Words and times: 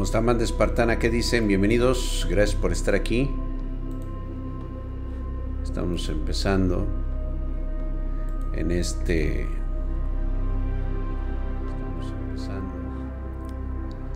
¿Cómo 0.00 0.06
está, 0.06 0.22
de 0.22 0.44
Espartana? 0.44 0.98
¿Qué 0.98 1.10
dicen? 1.10 1.46
Bienvenidos, 1.46 2.26
gracias 2.30 2.58
por 2.58 2.72
estar 2.72 2.94
aquí. 2.94 3.30
Estamos 5.62 6.08
empezando 6.08 6.86
en 8.54 8.70
este... 8.70 9.42
Estamos 11.60 12.14
empezando. 12.18 12.72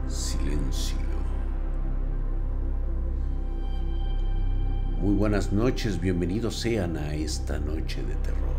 Silencio. 0.08 0.96
Muy 5.02 5.14
buenas 5.16 5.52
noches, 5.52 6.00
bienvenidos 6.00 6.58
sean 6.58 6.96
a 6.96 7.14
esta 7.14 7.58
noche 7.58 8.02
de 8.02 8.14
terror. 8.14 8.54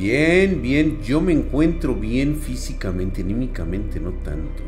Bien, 0.00 0.62
bien, 0.62 1.02
yo 1.02 1.20
me 1.20 1.34
encuentro 1.34 1.94
bien 1.94 2.36
físicamente, 2.36 3.20
anímicamente 3.20 4.00
no 4.00 4.12
tanto. 4.12 4.62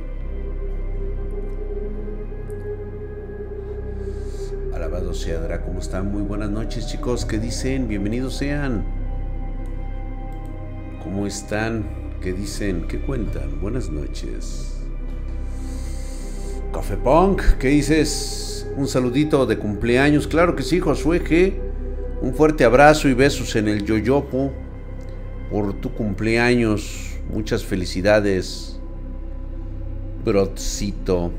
Alabado 4.75 5.15
sea 5.15 5.41
Dra, 5.41 5.63
¿cómo 5.63 5.79
están? 5.79 6.13
Muy 6.13 6.21
buenas 6.21 6.51
noches 6.51 6.87
chicos, 6.87 7.25
¿qué 7.25 7.39
dicen? 7.39 7.89
Bienvenidos 7.89 8.37
sean. 8.37 8.85
¿Cómo 11.03 11.27
están? 11.27 11.87
¿Qué 12.21 12.35
dicen? 12.35 12.87
¿Qué 12.87 13.01
cuentan? 13.01 13.59
Buenas 13.59 13.89
noches. 13.89 14.83
Café 16.75 16.99
Punk, 16.99 17.41
¿qué 17.59 17.69
dices? 17.69 18.69
Un 18.77 18.87
saludito 18.87 19.47
de 19.47 19.57
cumpleaños, 19.57 20.27
claro 20.27 20.55
que 20.55 20.63
sí, 20.63 20.79
Josué. 20.79 21.59
Un 22.21 22.35
fuerte 22.35 22.67
abrazo 22.67 23.09
y 23.09 23.15
besos 23.15 23.57
en 23.57 23.69
el 23.69 23.83
yoyopo 23.87 24.53
por 25.51 25.75
tu 25.75 25.93
cumpleaños. 25.93 27.17
Muchas 27.33 27.65
felicidades, 27.65 28.81
Brotcito. 30.25 31.31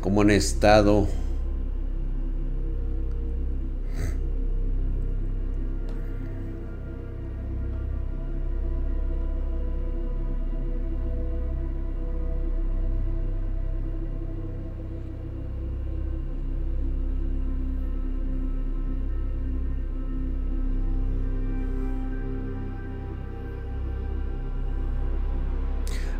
¿Cómo 0.00 0.22
han 0.22 0.30
estado? 0.30 1.06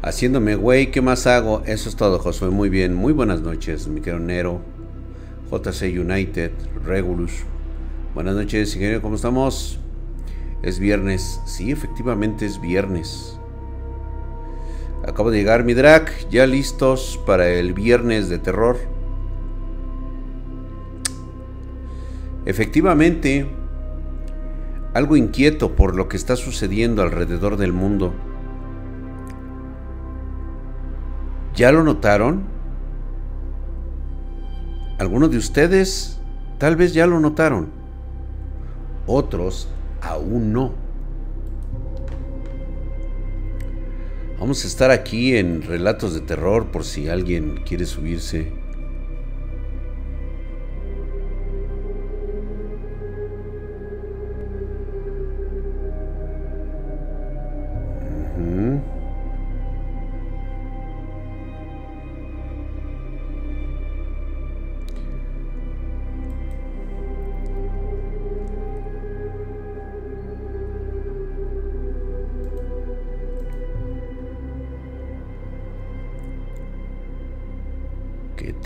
Haciéndome 0.09 0.55
güey, 0.55 0.91
¿qué 0.91 1.03
más 1.03 1.27
hago? 1.27 1.63
Eso 1.67 1.91
es 1.91 1.95
todo, 1.95 2.19
Josué. 2.19 2.49
Muy 2.49 2.71
bien. 2.71 2.95
Muy 2.95 3.13
buenas 3.13 3.43
noches, 3.43 3.89
mi 3.89 4.01
querido 4.01 4.19
Nero. 4.19 4.63
JC 5.51 5.83
United, 6.01 6.51
Regulus. 6.83 7.33
Buenas 8.15 8.35
noches, 8.35 8.75
ingeniero, 8.75 9.03
¿cómo 9.03 9.17
estamos? 9.17 9.79
Es 10.63 10.79
viernes. 10.79 11.43
Sí, 11.45 11.71
efectivamente 11.71 12.47
es 12.47 12.59
viernes. 12.59 13.39
Acabo 15.07 15.31
de 15.31 15.41
llegar 15.41 15.65
mi 15.65 15.75
drag, 15.75 16.11
ya 16.31 16.47
listos 16.47 17.21
para 17.27 17.47
el 17.51 17.75
viernes 17.75 18.31
de 18.31 18.39
terror. 18.39 18.79
Efectivamente, 22.47 23.47
algo 24.95 25.19
inquieto 25.19 25.77
por 25.77 25.95
lo 25.95 26.09
que 26.09 26.17
está 26.17 26.35
sucediendo 26.35 27.03
alrededor 27.03 27.59
del 27.59 27.75
mundo. 27.75 28.15
¿Ya 31.59 31.73
lo 31.73 31.83
notaron? 31.83 32.45
Algunos 35.01 35.33
de 35.33 35.39
ustedes 35.39 36.21
tal 36.57 36.77
vez 36.77 36.95
ya 36.95 37.05
lo 37.05 37.19
notaron. 37.19 37.71
Otros 39.09 39.67
aún 40.01 40.53
no. 40.53 40.73
Vamos 44.39 44.63
a 44.63 44.69
estar 44.69 44.93
aquí 44.93 45.37
en 45.37 45.63
Relatos 45.63 46.15
de 46.15 46.21
Terror 46.21 46.71
por 46.71 46.85
si 46.85 47.09
alguien 47.09 47.65
quiere 47.67 47.87
subirse. 47.87 48.53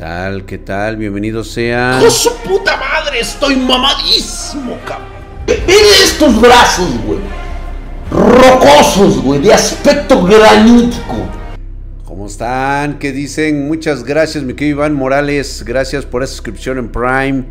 Tal? 0.03 0.45
¿Qué 0.47 0.59
tal? 0.59 0.97
Bienvenido 0.97 1.45
sea. 1.45 1.99
¡Con 2.01 2.11
su 2.11 2.35
puta 2.39 2.77
madre! 2.77 3.21
Estoy 3.21 3.55
mamadísimo, 3.55 4.77
cabrón. 4.85 5.07
estos 5.47 6.41
brazos, 6.41 6.91
güey. 7.07 7.21
Rocosos, 8.11 9.23
güey, 9.23 9.41
de 9.41 9.55
aspecto 9.55 10.25
granítico. 10.25 11.29
¿Cómo 12.05 12.27
están? 12.27 12.99
¿Qué 12.99 13.13
dicen? 13.13 13.69
Muchas 13.69 14.03
gracias, 14.03 14.43
mi 14.43 14.55
querido 14.55 14.79
Iván 14.79 14.95
Morales. 14.95 15.63
Gracias 15.65 16.05
por 16.05 16.25
esa 16.25 16.33
suscripción 16.33 16.79
en 16.79 16.89
Prime. 16.91 17.45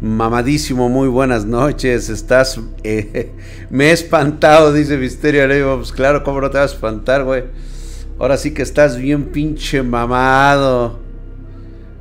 Mamadísimo, 0.00 0.88
muy 0.88 1.08
buenas 1.08 1.44
noches. 1.44 2.08
Estás. 2.08 2.58
Eh, 2.84 3.32
me 3.68 3.88
he 3.88 3.92
espantado, 3.92 4.72
dice 4.72 4.96
Misterio 4.96 5.76
Pues 5.76 5.92
claro, 5.92 6.24
¿cómo 6.24 6.40
no 6.40 6.48
te 6.48 6.56
vas 6.56 6.70
a 6.70 6.74
espantar, 6.74 7.24
güey? 7.24 7.44
Ahora 8.18 8.38
sí 8.38 8.54
que 8.54 8.62
estás 8.62 8.96
bien 8.96 9.26
pinche 9.26 9.82
mamado. 9.82 11.06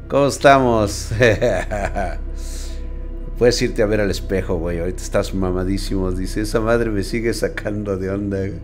¿Cómo 0.07 0.27
estamos? 0.27 1.09
Puedes 3.37 3.61
irte 3.61 3.83
a 3.83 3.85
ver 3.87 3.99
al 3.99 4.09
espejo, 4.09 4.55
güey. 4.55 4.79
Ahorita 4.79 5.03
estás 5.03 5.33
mamadísimo. 5.33 6.13
Dice, 6.13 6.39
esa 6.39 6.61
madre 6.61 6.89
me 6.89 7.03
sigue 7.03 7.33
sacando 7.33 7.97
de 7.97 8.09
onda. 8.09 8.45
E, 8.45 8.61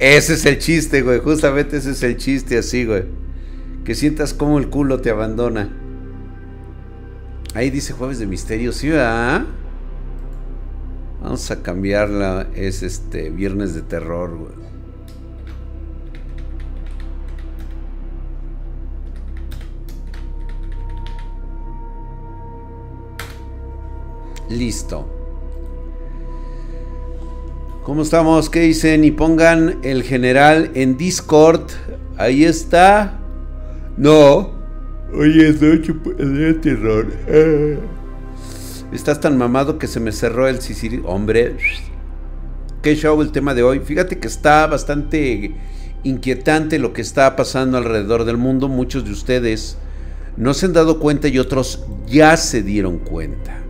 ese 0.00 0.32
es 0.32 0.46
el 0.46 0.58
chiste, 0.58 1.02
güey. 1.02 1.20
Justamente 1.20 1.76
ese 1.76 1.90
es 1.90 2.02
el 2.02 2.16
chiste 2.16 2.56
así, 2.56 2.86
güey. 2.86 3.04
Que 3.84 3.94
sientas 3.94 4.32
como 4.32 4.58
el 4.58 4.70
culo 4.70 5.02
te 5.02 5.10
abandona. 5.10 5.68
Ahí 7.52 7.68
dice 7.68 7.92
jueves 7.92 8.18
de 8.18 8.26
misterio, 8.26 8.72
¿sí? 8.72 8.88
Vamos 11.20 11.50
a 11.50 11.62
cambiarla. 11.62 12.46
Es 12.54 12.82
este 12.82 13.28
viernes 13.28 13.74
de 13.74 13.82
terror, 13.82 14.34
güey. 14.34 14.67
Listo. 24.48 25.06
¿Cómo 27.84 28.02
estamos? 28.02 28.50
¿Qué 28.50 28.60
dicen? 28.60 29.04
Y 29.04 29.10
pongan 29.10 29.78
el 29.82 30.02
general 30.02 30.70
en 30.74 30.96
Discord. 30.96 31.70
Ahí 32.18 32.44
está. 32.44 33.18
No. 33.96 34.50
Oye, 35.14 35.52
de 35.52 36.54
terror. 36.54 37.06
Estás 38.92 39.20
tan 39.20 39.38
mamado 39.38 39.78
que 39.78 39.86
se 39.86 40.00
me 40.00 40.12
cerró 40.12 40.48
el 40.48 40.60
sisiri. 40.60 41.02
Hombre. 41.04 41.56
Qué 42.82 42.94
show 42.94 43.20
el 43.22 43.32
tema 43.32 43.54
de 43.54 43.62
hoy. 43.62 43.80
Fíjate 43.80 44.18
que 44.18 44.28
está 44.28 44.66
bastante 44.66 45.54
inquietante 46.04 46.78
lo 46.78 46.92
que 46.92 47.02
está 47.02 47.36
pasando 47.36 47.78
alrededor 47.78 48.24
del 48.24 48.36
mundo. 48.36 48.68
Muchos 48.68 49.04
de 49.04 49.12
ustedes 49.12 49.78
no 50.36 50.54
se 50.54 50.66
han 50.66 50.74
dado 50.74 51.00
cuenta 51.00 51.28
y 51.28 51.38
otros 51.38 51.86
ya 52.06 52.36
se 52.36 52.62
dieron 52.62 52.98
cuenta. 52.98 53.62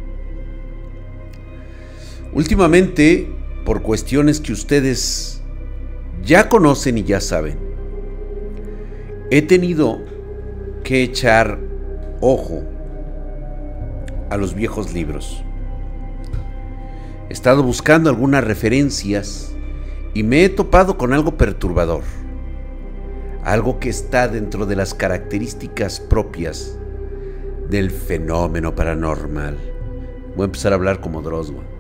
Últimamente, 2.39 3.29
por 3.65 3.83
cuestiones 3.83 4.41
que 4.41 4.53
ustedes 4.53 5.43
ya 6.23 6.49
conocen 6.49 6.97
y 6.97 7.03
ya 7.03 7.21
saben, 7.21 7.59
he 9.33 9.43
tenido 9.43 9.99
que 10.85 11.03
echar 11.03 11.59
ojo 12.21 12.63
a 14.31 14.37
los 14.37 14.55
viejos 14.55 14.93
libros. 14.95 15.43
He 17.29 17.33
estado 17.33 17.65
buscando 17.65 18.09
algunas 18.09 18.45
referencias 18.45 19.53
y 20.15 20.23
me 20.23 20.45
he 20.45 20.49
topado 20.49 20.97
con 20.97 21.13
algo 21.13 21.37
perturbador. 21.37 22.05
Algo 23.43 23.81
que 23.81 23.89
está 23.89 24.29
dentro 24.29 24.65
de 24.65 24.77
las 24.77 24.95
características 24.95 25.99
propias 25.99 26.79
del 27.69 27.91
fenómeno 27.91 28.77
paranormal. 28.77 29.59
Voy 30.37 30.43
a 30.43 30.45
empezar 30.45 30.71
a 30.71 30.77
hablar 30.77 31.01
como 31.01 31.21
Droswa. 31.21 31.78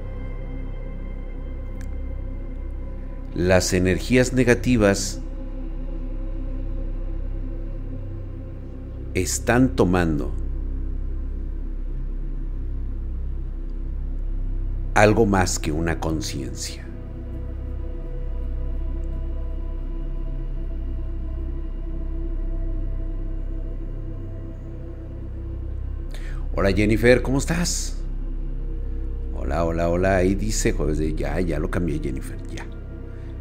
Las 3.38 3.73
energías 3.73 4.32
negativas 4.32 5.20
están 9.14 9.76
tomando 9.76 10.32
algo 14.94 15.25
más 15.25 15.61
que 15.61 15.70
una 15.70 16.00
conciencia. 16.00 16.85
Hola 26.56 26.73
Jennifer, 26.73 27.23
¿cómo 27.23 27.38
estás? 27.38 28.02
Hola, 29.32 29.64
hola, 29.64 29.88
hola. 29.88 30.17
Ahí 30.17 30.35
dice 30.35 30.73
jueves 30.73 30.99
de 30.99 31.14
ya, 31.14 31.38
ya 31.38 31.61
lo 31.61 31.70
cambié 31.70 32.00
Jennifer, 32.00 32.37
ya. 32.49 32.67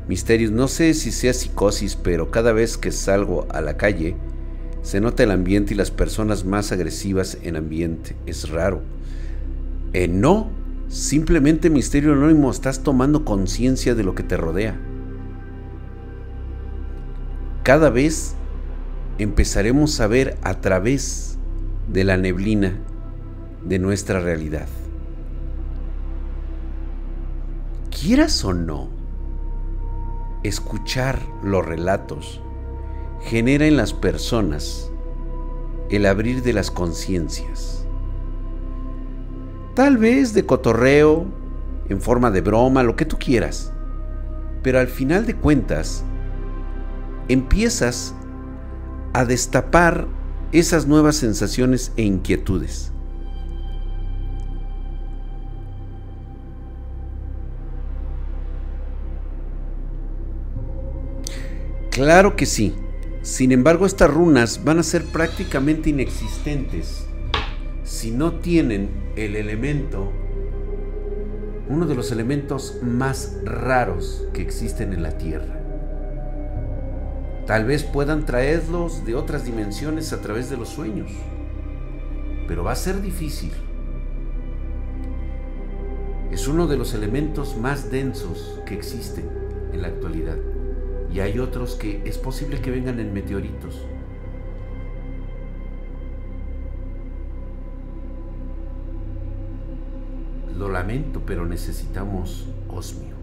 Misterios, 0.08 0.52
no 0.52 0.68
sé 0.68 0.94
si 0.94 1.12
sea 1.12 1.34
psicosis, 1.34 1.96
pero 1.96 2.32
cada 2.32 2.54
vez 2.54 2.78
que 2.78 2.92
salgo 2.92 3.46
a 3.50 3.60
la 3.62 3.76
calle 3.76 4.16
se 4.82 5.02
nota 5.02 5.24
el 5.24 5.32
ambiente 5.32 5.74
y 5.74 5.78
las 5.78 5.92
personas 5.92 6.46
más 6.46 6.72
agresivas 6.72 7.38
en 7.44 7.58
ambiente. 7.58 8.16
Es 8.26 8.50
raro. 8.50 8.82
Eh, 9.92 10.08
no, 10.08 10.50
simplemente 10.88 11.70
misterio 11.70 12.14
anónimo, 12.14 12.50
estás 12.50 12.84
tomando 12.84 13.26
conciencia 13.26 13.96
de 13.96 14.04
lo 14.06 14.16
que 14.16 14.24
te 14.24 14.38
rodea. 14.38 14.80
Cada 17.64 17.90
vez 17.90 18.34
empezaremos 19.18 20.00
a 20.00 20.08
ver 20.08 20.38
a 20.42 20.62
través 20.62 21.38
de 21.92 22.06
la 22.06 22.16
neblina 22.16 22.80
de 23.66 23.80
nuestra 23.80 24.22
realidad. 24.22 24.68
Quieras 27.90 28.46
o 28.46 28.54
no, 28.54 28.97
escuchar 30.44 31.20
los 31.44 31.66
relatos 31.66 32.42
genera 33.22 33.66
en 33.66 33.78
las 33.78 33.94
personas 33.94 34.92
el 35.90 36.06
abrir 36.06 36.44
de 36.44 36.54
las 36.54 36.72
conciencias. 36.72 37.86
Tal 39.74 39.98
vez 39.98 40.34
de 40.34 40.46
cotorreo, 40.46 41.26
en 41.90 42.02
forma 42.02 42.32
de 42.32 42.42
broma, 42.42 42.84
lo 42.84 42.96
que 42.96 43.06
tú 43.06 43.18
quieras. 43.18 43.72
Pero 44.64 44.80
al 44.80 44.88
final 44.88 45.26
de 45.26 45.36
cuentas, 45.36 46.04
empiezas 47.28 48.14
a 49.14 49.24
destapar 49.26 50.08
esas 50.52 50.88
nuevas 50.88 51.16
sensaciones 51.16 51.92
e 51.96 52.04
inquietudes. 52.04 52.92
Claro 61.98 62.36
que 62.36 62.46
sí. 62.46 62.76
Sin 63.24 63.52
embargo, 63.52 63.88
estas 63.88 64.14
runas 64.14 64.64
van 64.64 64.78
a 64.78 64.84
ser 64.84 65.04
prácticamente 65.04 65.90
inexistentes 65.90 67.08
si 67.84 68.12
no 68.12 68.34
tienen 68.34 68.92
el 69.16 69.36
elemento, 69.36 70.12
uno 71.68 71.88
de 71.88 71.96
los 71.96 72.12
elementos 72.12 72.78
más 72.84 73.40
raros 73.44 74.28
que 74.32 74.44
existen 74.44 74.94
en 74.94 75.02
la 75.02 75.18
Tierra. 75.18 75.60
Tal 77.48 77.66
vez 77.66 77.84
puedan 77.84 78.28
traerlos 78.28 79.04
de 79.04 79.16
otras 79.16 79.44
dimensiones 79.44 80.14
a 80.14 80.22
través 80.22 80.52
de 80.52 80.58
los 80.58 80.70
sueños, 80.70 81.10
pero 82.48 82.64
va 82.64 82.74
a 82.74 82.76
ser 82.76 83.02
difícil. 83.02 83.52
Es 86.32 86.48
uno 86.48 86.68
de 86.68 86.78
los 86.78 86.94
elementos 86.94 87.58
más 87.58 87.90
densos 87.90 88.62
que 88.68 88.76
existen 88.76 89.28
en 89.74 89.82
la 89.82 89.88
actualidad 89.88 90.38
y 91.12 91.20
hay 91.20 91.40
otros 91.40 91.76
que 91.76 92.02
es 92.06 92.18
posible 92.18 92.62
que 92.62 92.72
vengan 92.72 93.00
en 93.00 93.14
meteoritos. 93.14 93.82
Lo 100.56 100.70
lamento, 100.70 101.22
pero 101.26 101.46
necesitamos 101.46 102.48
osmio. 102.68 103.16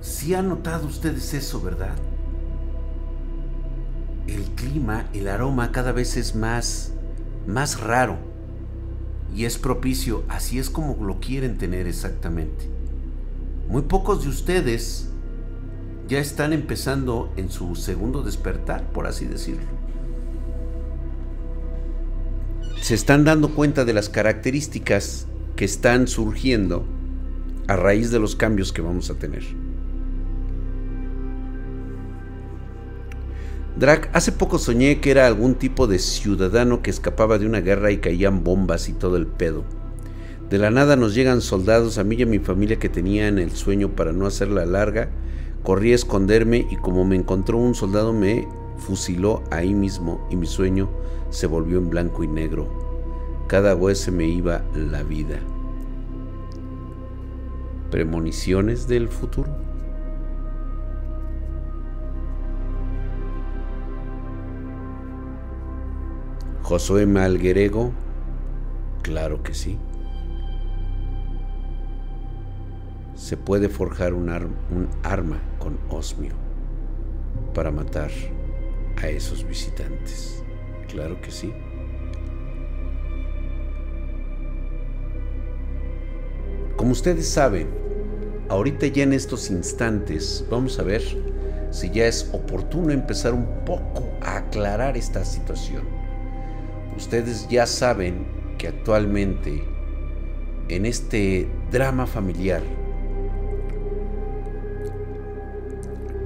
Si 0.00 0.34
han 0.34 0.48
notado 0.48 0.86
ustedes 0.86 1.34
eso, 1.34 1.60
¿verdad? 1.60 1.96
El 4.26 4.44
clima, 4.54 5.06
el 5.12 5.28
aroma 5.28 5.72
cada 5.72 5.92
vez 5.92 6.16
es 6.16 6.34
más 6.34 6.92
más 7.46 7.80
raro 7.80 8.29
y 9.34 9.44
es 9.44 9.58
propicio, 9.58 10.24
así 10.28 10.58
es 10.58 10.70
como 10.70 10.96
lo 11.04 11.20
quieren 11.20 11.58
tener 11.58 11.86
exactamente. 11.86 12.68
Muy 13.68 13.82
pocos 13.82 14.24
de 14.24 14.30
ustedes 14.30 15.08
ya 16.08 16.18
están 16.18 16.52
empezando 16.52 17.32
en 17.36 17.50
su 17.50 17.76
segundo 17.76 18.22
despertar, 18.22 18.90
por 18.92 19.06
así 19.06 19.26
decirlo. 19.26 19.62
Se 22.80 22.94
están 22.94 23.24
dando 23.24 23.54
cuenta 23.54 23.84
de 23.84 23.92
las 23.92 24.08
características 24.08 25.26
que 25.54 25.64
están 25.64 26.08
surgiendo 26.08 26.84
a 27.68 27.76
raíz 27.76 28.10
de 28.10 28.18
los 28.18 28.34
cambios 28.34 28.72
que 28.72 28.82
vamos 28.82 29.10
a 29.10 29.14
tener. 29.14 29.44
Drac, 33.80 34.10
hace 34.12 34.30
poco 34.30 34.58
soñé 34.58 35.00
que 35.00 35.10
era 35.10 35.26
algún 35.26 35.54
tipo 35.54 35.86
de 35.86 35.98
ciudadano 35.98 36.82
que 36.82 36.90
escapaba 36.90 37.38
de 37.38 37.46
una 37.46 37.62
guerra 37.62 37.90
y 37.90 37.96
caían 37.96 38.44
bombas 38.44 38.90
y 38.90 38.92
todo 38.92 39.16
el 39.16 39.26
pedo. 39.26 39.64
De 40.50 40.58
la 40.58 40.70
nada 40.70 40.96
nos 40.96 41.14
llegan 41.14 41.40
soldados, 41.40 41.96
a 41.96 42.04
mí 42.04 42.16
y 42.16 42.24
a 42.24 42.26
mi 42.26 42.40
familia 42.40 42.78
que 42.78 42.90
tenía 42.90 43.26
en 43.26 43.38
el 43.38 43.52
sueño 43.52 43.96
para 43.96 44.12
no 44.12 44.26
hacerla 44.26 44.66
larga. 44.66 45.08
Corrí 45.62 45.92
a 45.92 45.94
esconderme 45.94 46.66
y 46.70 46.76
como 46.76 47.06
me 47.06 47.16
encontró 47.16 47.56
un 47.56 47.74
soldado 47.74 48.12
me 48.12 48.46
fusiló 48.76 49.42
ahí 49.50 49.72
mismo 49.72 50.28
y 50.30 50.36
mi 50.36 50.46
sueño 50.46 50.90
se 51.30 51.46
volvió 51.46 51.78
en 51.78 51.88
blanco 51.88 52.22
y 52.22 52.28
negro. 52.28 52.68
Cada 53.46 53.74
vez 53.74 53.96
se 53.96 54.10
me 54.10 54.26
iba 54.26 54.62
la 54.74 55.02
vida. 55.04 55.38
Premoniciones 57.90 58.86
del 58.88 59.08
futuro. 59.08 59.59
Josué 66.70 67.04
Malguerego, 67.04 67.90
claro 69.02 69.42
que 69.42 69.54
sí. 69.54 69.76
Se 73.16 73.36
puede 73.36 73.68
forjar 73.68 74.14
un, 74.14 74.28
un 74.28 74.88
arma 75.02 75.42
con 75.58 75.80
osmio 75.88 76.32
para 77.54 77.72
matar 77.72 78.12
a 79.02 79.08
esos 79.08 79.44
visitantes. 79.44 80.44
Claro 80.86 81.20
que 81.20 81.32
sí. 81.32 81.52
Como 86.76 86.92
ustedes 86.92 87.28
saben, 87.28 87.66
ahorita 88.48 88.86
ya 88.86 89.02
en 89.02 89.12
estos 89.12 89.50
instantes 89.50 90.46
vamos 90.48 90.78
a 90.78 90.84
ver 90.84 91.02
si 91.72 91.90
ya 91.90 92.06
es 92.06 92.30
oportuno 92.32 92.92
empezar 92.92 93.34
un 93.34 93.64
poco 93.66 94.08
a 94.22 94.36
aclarar 94.36 94.96
esta 94.96 95.24
situación. 95.24 95.98
Ustedes 96.96 97.48
ya 97.48 97.66
saben 97.66 98.26
que 98.58 98.68
actualmente 98.68 99.64
en 100.68 100.86
este 100.86 101.48
drama 101.70 102.06
familiar, 102.06 102.62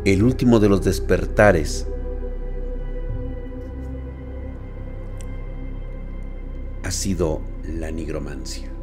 el 0.04 0.22
último 0.22 0.60
de 0.60 0.68
los 0.68 0.84
despertares 0.84 1.88
ha 6.82 6.90
sido 6.90 7.40
la 7.66 7.90
nigromancia. 7.90 8.73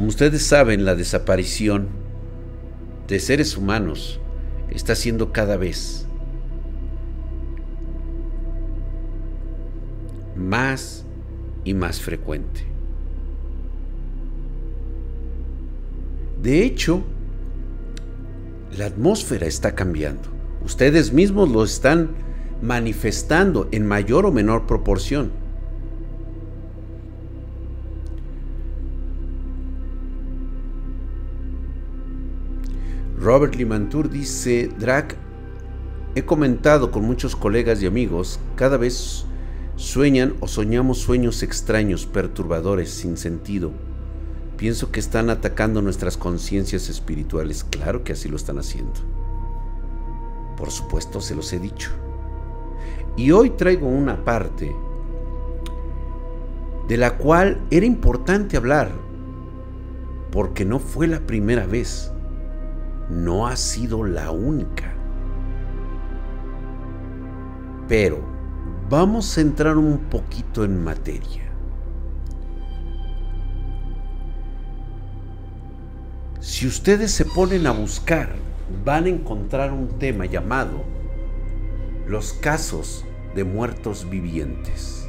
Como 0.00 0.08
ustedes 0.08 0.46
saben, 0.46 0.86
la 0.86 0.94
desaparición 0.94 1.88
de 3.06 3.20
seres 3.20 3.58
humanos 3.58 4.18
está 4.70 4.94
siendo 4.94 5.30
cada 5.30 5.58
vez 5.58 6.06
más 10.34 11.04
y 11.64 11.74
más 11.74 12.00
frecuente. 12.00 12.62
De 16.42 16.64
hecho, 16.64 17.02
la 18.78 18.86
atmósfera 18.86 19.46
está 19.46 19.74
cambiando. 19.74 20.30
Ustedes 20.64 21.12
mismos 21.12 21.50
lo 21.50 21.62
están 21.62 22.12
manifestando 22.62 23.68
en 23.70 23.86
mayor 23.86 24.24
o 24.24 24.32
menor 24.32 24.66
proporción. 24.66 25.39
Robert 33.30 33.54
Limantur 33.54 34.10
dice, 34.10 34.72
Drac, 34.76 35.14
he 36.16 36.24
comentado 36.24 36.90
con 36.90 37.04
muchos 37.04 37.36
colegas 37.36 37.80
y 37.80 37.86
amigos, 37.86 38.40
cada 38.56 38.76
vez 38.76 39.24
sueñan 39.76 40.34
o 40.40 40.48
soñamos 40.48 40.98
sueños 40.98 41.44
extraños, 41.44 42.06
perturbadores, 42.06 42.90
sin 42.90 43.16
sentido. 43.16 43.70
Pienso 44.56 44.90
que 44.90 44.98
están 44.98 45.30
atacando 45.30 45.80
nuestras 45.80 46.16
conciencias 46.16 46.88
espirituales. 46.88 47.62
Claro 47.62 48.02
que 48.02 48.14
así 48.14 48.28
lo 48.28 48.34
están 48.34 48.58
haciendo. 48.58 48.98
Por 50.56 50.72
supuesto, 50.72 51.20
se 51.20 51.36
los 51.36 51.52
he 51.52 51.60
dicho. 51.60 51.92
Y 53.16 53.30
hoy 53.30 53.50
traigo 53.50 53.86
una 53.86 54.24
parte 54.24 54.74
de 56.88 56.96
la 56.96 57.16
cual 57.16 57.60
era 57.70 57.86
importante 57.86 58.56
hablar, 58.56 58.90
porque 60.32 60.64
no 60.64 60.80
fue 60.80 61.06
la 61.06 61.20
primera 61.20 61.64
vez 61.64 62.10
no 63.10 63.46
ha 63.46 63.56
sido 63.56 64.04
la 64.04 64.30
única. 64.30 64.92
Pero 67.88 68.20
vamos 68.88 69.36
a 69.36 69.40
entrar 69.40 69.76
un 69.76 69.98
poquito 69.98 70.64
en 70.64 70.82
materia. 70.82 71.42
Si 76.38 76.66
ustedes 76.66 77.10
se 77.10 77.24
ponen 77.24 77.66
a 77.66 77.72
buscar, 77.72 78.34
van 78.84 79.06
a 79.06 79.08
encontrar 79.08 79.72
un 79.72 79.88
tema 79.98 80.26
llamado 80.26 80.84
los 82.06 82.32
casos 82.32 83.04
de 83.34 83.44
muertos 83.44 84.08
vivientes. 84.08 85.08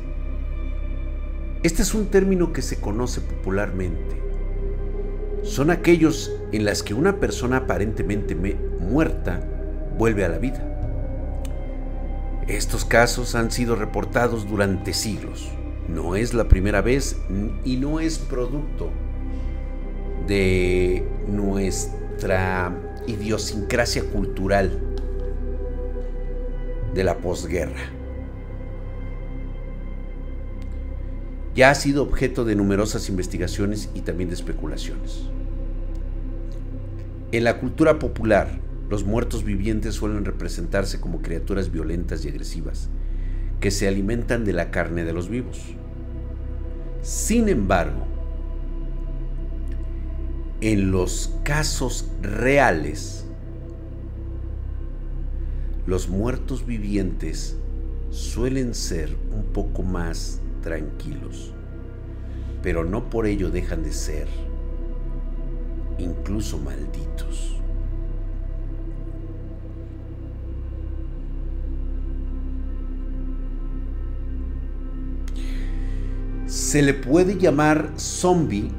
Este 1.63 1.83
es 1.83 1.93
un 1.93 2.07
término 2.07 2.51
que 2.51 2.61
se 2.61 2.79
conoce 2.79 3.21
popularmente 3.21 4.20
son 5.43 5.71
aquellos 5.71 6.31
en 6.51 6.65
las 6.65 6.83
que 6.83 6.93
una 6.93 7.19
persona 7.19 7.57
aparentemente 7.57 8.35
muerta 8.35 9.41
vuelve 9.97 10.25
a 10.25 10.29
la 10.29 10.37
vida. 10.37 10.67
Estos 12.47 12.85
casos 12.85 13.35
han 13.35 13.51
sido 13.51 13.75
reportados 13.75 14.47
durante 14.47 14.93
siglos. 14.93 15.49
No 15.87 16.15
es 16.15 16.33
la 16.33 16.47
primera 16.47 16.81
vez 16.81 17.17
y 17.63 17.77
no 17.77 17.99
es 17.99 18.19
producto 18.19 18.89
de 20.27 21.05
nuestra 21.27 22.75
idiosincrasia 23.07 24.03
cultural 24.03 24.79
de 26.93 27.03
la 27.03 27.17
posguerra. 27.17 28.00
Ya 31.55 31.69
ha 31.69 31.75
sido 31.75 32.03
objeto 32.03 32.45
de 32.45 32.55
numerosas 32.55 33.09
investigaciones 33.09 33.89
y 33.93 34.01
también 34.01 34.29
de 34.29 34.35
especulaciones. 34.35 35.23
En 37.31 37.43
la 37.43 37.59
cultura 37.59 37.99
popular, 37.99 38.59
los 38.89 39.05
muertos 39.05 39.43
vivientes 39.43 39.95
suelen 39.95 40.25
representarse 40.25 40.99
como 40.99 41.21
criaturas 41.21 41.71
violentas 41.71 42.25
y 42.25 42.29
agresivas, 42.29 42.89
que 43.61 43.71
se 43.71 43.87
alimentan 43.87 44.43
de 44.43 44.53
la 44.53 44.71
carne 44.71 45.05
de 45.05 45.13
los 45.13 45.29
vivos. 45.29 45.59
Sin 47.01 47.47
embargo, 47.47 48.05
en 50.59 50.91
los 50.91 51.33
casos 51.43 52.09
reales, 52.21 53.25
los 55.87 56.09
muertos 56.09 56.65
vivientes 56.65 57.55
suelen 58.09 58.75
ser 58.75 59.15
un 59.33 59.45
poco 59.45 59.83
más 59.83 60.40
tranquilos, 60.61 61.53
pero 62.61 62.83
no 62.83 63.09
por 63.09 63.25
ello 63.25 63.49
dejan 63.49 63.83
de 63.83 63.91
ser 63.91 64.27
incluso 65.97 66.57
malditos. 66.57 67.57
Se 76.45 76.81
le 76.81 76.93
puede 76.93 77.37
llamar 77.37 77.93
zombie 77.97 78.69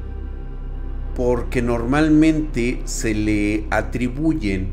porque 1.17 1.63
normalmente 1.63 2.83
se 2.85 3.15
le 3.15 3.67
atribuyen 3.71 4.73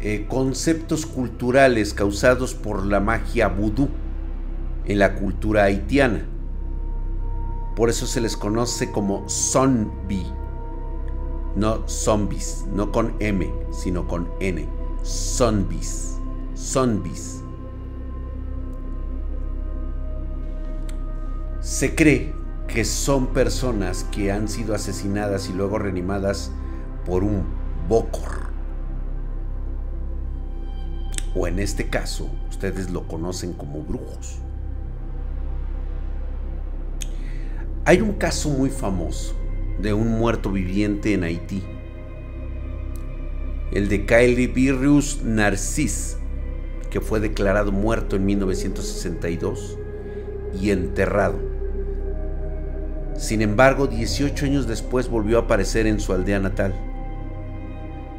eh, 0.00 0.26
conceptos 0.28 1.04
culturales 1.04 1.92
causados 1.92 2.54
por 2.54 2.86
la 2.86 3.00
magia 3.00 3.48
vudú 3.48 3.88
en 4.90 4.98
la 4.98 5.14
cultura 5.14 5.62
haitiana. 5.64 6.26
Por 7.76 7.90
eso 7.90 8.08
se 8.08 8.20
les 8.20 8.36
conoce 8.36 8.90
como 8.90 9.28
zombie, 9.28 10.26
no 11.54 11.86
zombies, 11.88 12.66
no 12.74 12.90
con 12.90 13.14
M, 13.20 13.48
sino 13.70 14.08
con 14.08 14.28
N. 14.40 14.68
Zombies, 15.04 16.18
zombies. 16.56 17.40
Se 21.60 21.94
cree 21.94 22.34
que 22.66 22.84
son 22.84 23.28
personas 23.28 24.02
que 24.10 24.32
han 24.32 24.48
sido 24.48 24.74
asesinadas 24.74 25.48
y 25.48 25.52
luego 25.52 25.78
reanimadas 25.78 26.50
por 27.06 27.22
un 27.22 27.44
bokor. 27.88 28.50
O 31.36 31.46
en 31.46 31.60
este 31.60 31.88
caso, 31.88 32.28
ustedes 32.48 32.90
lo 32.90 33.06
conocen 33.06 33.52
como 33.52 33.84
brujos. 33.84 34.40
Hay 37.90 38.00
un 38.00 38.12
caso 38.12 38.50
muy 38.50 38.70
famoso 38.70 39.34
de 39.80 39.92
un 39.92 40.10
muerto 40.16 40.52
viviente 40.52 41.12
en 41.12 41.24
Haití, 41.24 41.60
el 43.72 43.88
de 43.88 44.06
Caelibirrius 44.06 45.24
Narcis, 45.24 46.16
que 46.88 47.00
fue 47.00 47.18
declarado 47.18 47.72
muerto 47.72 48.14
en 48.14 48.26
1962 48.26 49.76
y 50.62 50.70
enterrado. 50.70 51.40
Sin 53.16 53.42
embargo, 53.42 53.88
18 53.88 54.46
años 54.46 54.68
después 54.68 55.08
volvió 55.08 55.38
a 55.38 55.40
aparecer 55.40 55.88
en 55.88 55.98
su 55.98 56.12
aldea 56.12 56.38
natal. 56.38 56.72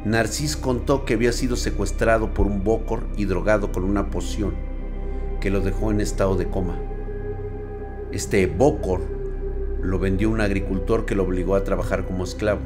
Narcis 0.04 0.54
contó 0.54 1.06
que 1.06 1.14
había 1.14 1.32
sido 1.32 1.56
secuestrado 1.56 2.34
por 2.34 2.46
un 2.46 2.62
bocor 2.62 3.06
y 3.16 3.24
drogado 3.24 3.72
con 3.72 3.84
una 3.84 4.10
poción 4.10 4.52
que 5.40 5.48
lo 5.48 5.62
dejó 5.62 5.90
en 5.90 6.02
estado 6.02 6.36
de 6.36 6.50
coma. 6.50 6.78
Este 8.12 8.46
bocor 8.46 9.21
lo 9.82 9.98
vendió 9.98 10.30
un 10.30 10.40
agricultor 10.40 11.04
que 11.04 11.14
lo 11.14 11.24
obligó 11.24 11.56
a 11.56 11.64
trabajar 11.64 12.06
como 12.06 12.24
esclavo. 12.24 12.60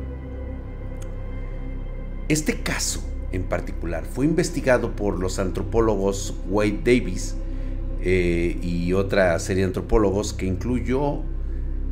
Este 2.28 2.62
caso 2.62 3.00
en 3.32 3.44
particular 3.44 4.04
fue 4.04 4.26
investigado 4.26 4.94
por 4.94 5.18
los 5.18 5.38
antropólogos 5.38 6.34
Wade 6.48 6.80
Davis 6.84 7.36
eh, 8.02 8.58
y 8.62 8.92
otra 8.92 9.38
serie 9.38 9.62
de 9.62 9.68
antropólogos 9.68 10.32
que 10.32 10.46
incluyó 10.46 11.22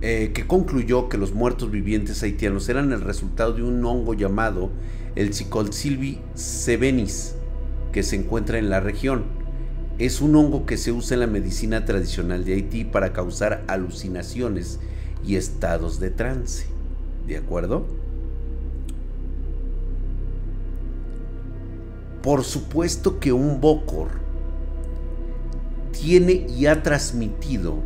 eh, 0.07 0.33
que 0.35 0.47
concluyó 0.47 1.09
que 1.09 1.17
los 1.17 1.33
muertos 1.33 1.71
vivientes 1.71 2.23
haitianos 2.23 2.69
eran 2.69 2.93
el 2.93 3.01
resultado 3.01 3.55
de 3.55 3.63
un 3.63 3.83
hongo 3.87 4.13
llamado 4.13 4.71
el 5.17 5.33
Cicolsilvi 5.33 6.21
sevenis 6.35 7.37
que 7.91 8.03
se 8.03 8.17
encuentra 8.17 8.59
en 8.59 8.69
la 8.69 8.81
región. 8.81 9.25
Es 9.99 10.21
un 10.21 10.37
hongo 10.37 10.67
que 10.67 10.77
se 10.77 10.93
usa 10.93 11.15
en 11.15 11.21
la 11.21 11.27
medicina 11.27 11.87
tradicional 11.87 12.45
de 12.45 12.55
Haití 12.55 12.85
para 12.85 13.15
causar 13.15 13.65
alucinaciones 13.67 14.81
y 15.27 15.37
estados 15.37 16.01
de 16.01 16.11
trance. 16.11 16.67
¿De 17.27 17.37
acuerdo? 17.37 17.87
Por 22.23 22.45
supuesto 22.45 23.21
que 23.21 23.33
un 23.33 23.61
Bokor 23.61 24.09
tiene 25.93 26.47
y 26.49 26.67
ha 26.67 26.83
transmitido 26.83 27.77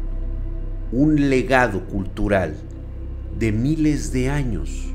un 0.92 1.28
legado 1.28 1.85
cultural 1.87 2.57
de 3.38 3.52
miles 3.52 4.12
de 4.12 4.30
años. 4.30 4.92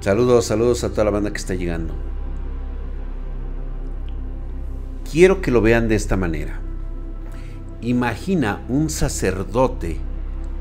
Saludos, 0.00 0.46
saludos 0.46 0.82
a 0.84 0.90
toda 0.90 1.04
la 1.04 1.10
banda 1.10 1.30
que 1.30 1.36
está 1.36 1.54
llegando. 1.54 1.94
Quiero 5.10 5.42
que 5.42 5.50
lo 5.50 5.60
vean 5.60 5.88
de 5.88 5.94
esta 5.94 6.16
manera. 6.16 6.61
Imagina 7.84 8.64
un 8.68 8.88
sacerdote 8.90 9.98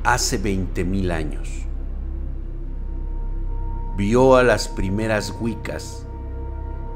hace 0.03 0.39
20 0.39 0.83
mil 0.85 1.11
años. 1.11 1.67
Vio 3.95 4.37
a 4.37 4.41
las 4.41 4.67
primeras 4.67 5.31
Wiccas 5.39 6.07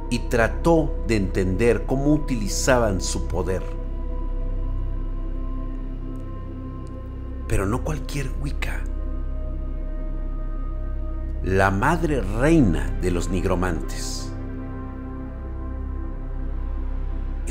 y 0.10 0.18
trató 0.18 0.96
de 1.08 1.18
entender 1.18 1.86
cómo 1.86 2.12
utilizaban 2.12 3.02
su 3.02 3.28
poder. 3.28 3.62
Pero 7.48 7.68
no 7.68 7.84
cualquier 7.84 8.32
Wicca. 8.42 8.82
La 11.44 11.70
madre 11.70 12.22
reina 12.22 12.98
de 13.00 13.12
los 13.12 13.30
nigromantes. 13.30 14.35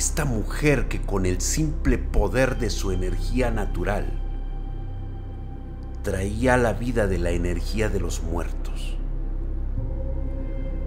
Esta 0.06 0.26
mujer 0.26 0.86
que 0.86 1.00
con 1.00 1.24
el 1.24 1.40
simple 1.40 1.96
poder 1.96 2.58
de 2.58 2.68
su 2.68 2.92
energía 2.92 3.50
natural 3.50 4.04
traía 6.02 6.58
la 6.58 6.74
vida 6.74 7.06
de 7.06 7.16
la 7.16 7.30
energía 7.30 7.88
de 7.88 8.00
los 8.00 8.22
muertos. 8.22 8.98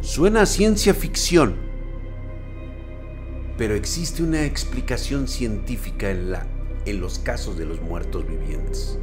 Suena 0.01 0.43
a 0.43 0.45
ciencia 0.45 0.93
ficción, 0.93 1.55
pero 3.57 3.73
existe 3.73 4.21
una 4.21 4.45
explicación 4.45 5.27
científica 5.27 6.11
en, 6.11 6.31
la, 6.31 6.45
en 6.85 7.01
los 7.01 7.17
casos 7.17 7.57
de 7.57 7.65
los 7.65 7.81
muertos 7.81 8.23
vivientes. 8.27 8.99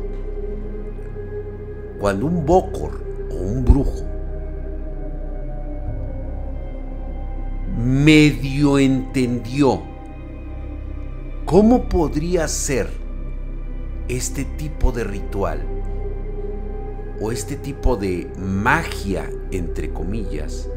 Cuando 1.98 2.26
un 2.26 2.46
bokor 2.46 3.04
o 3.32 3.34
un 3.34 3.64
brujo 3.64 4.06
medio 7.76 8.78
entendió 8.78 9.93
cómo 11.44 11.88
podría 11.88 12.48
ser 12.48 12.88
este 14.08 14.44
tipo 14.44 14.92
de 14.92 15.04
ritual 15.04 15.60
o 17.20 17.30
este 17.30 17.56
tipo 17.56 17.96
de 17.96 18.30
magia, 18.38 19.30
entre 19.50 19.92
comillas, 19.92 20.68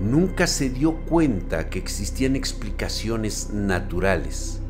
nunca 0.00 0.46
se 0.46 0.70
dio 0.70 0.96
cuenta 1.06 1.68
que 1.68 1.78
existían 1.78 2.36
explicaciones 2.36 3.50
naturales. 3.52 4.60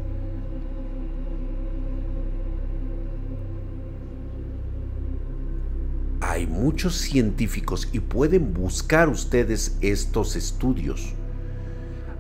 Hay 6.21 6.47
muchos 6.47 6.97
científicos 6.97 7.89
y 7.93 8.01
pueden 8.01 8.53
buscar 8.53 9.09
ustedes 9.09 9.77
estos 9.81 10.35
estudios. 10.35 11.15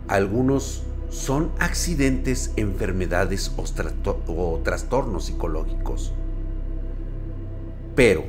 Algunos 0.08 0.82
son 1.10 1.50
accidentes, 1.58 2.52
enfermedades 2.56 3.50
o, 3.56 4.60
trastornos 4.62 5.26
psicológicos. 5.26 6.12
Pero 7.94 8.24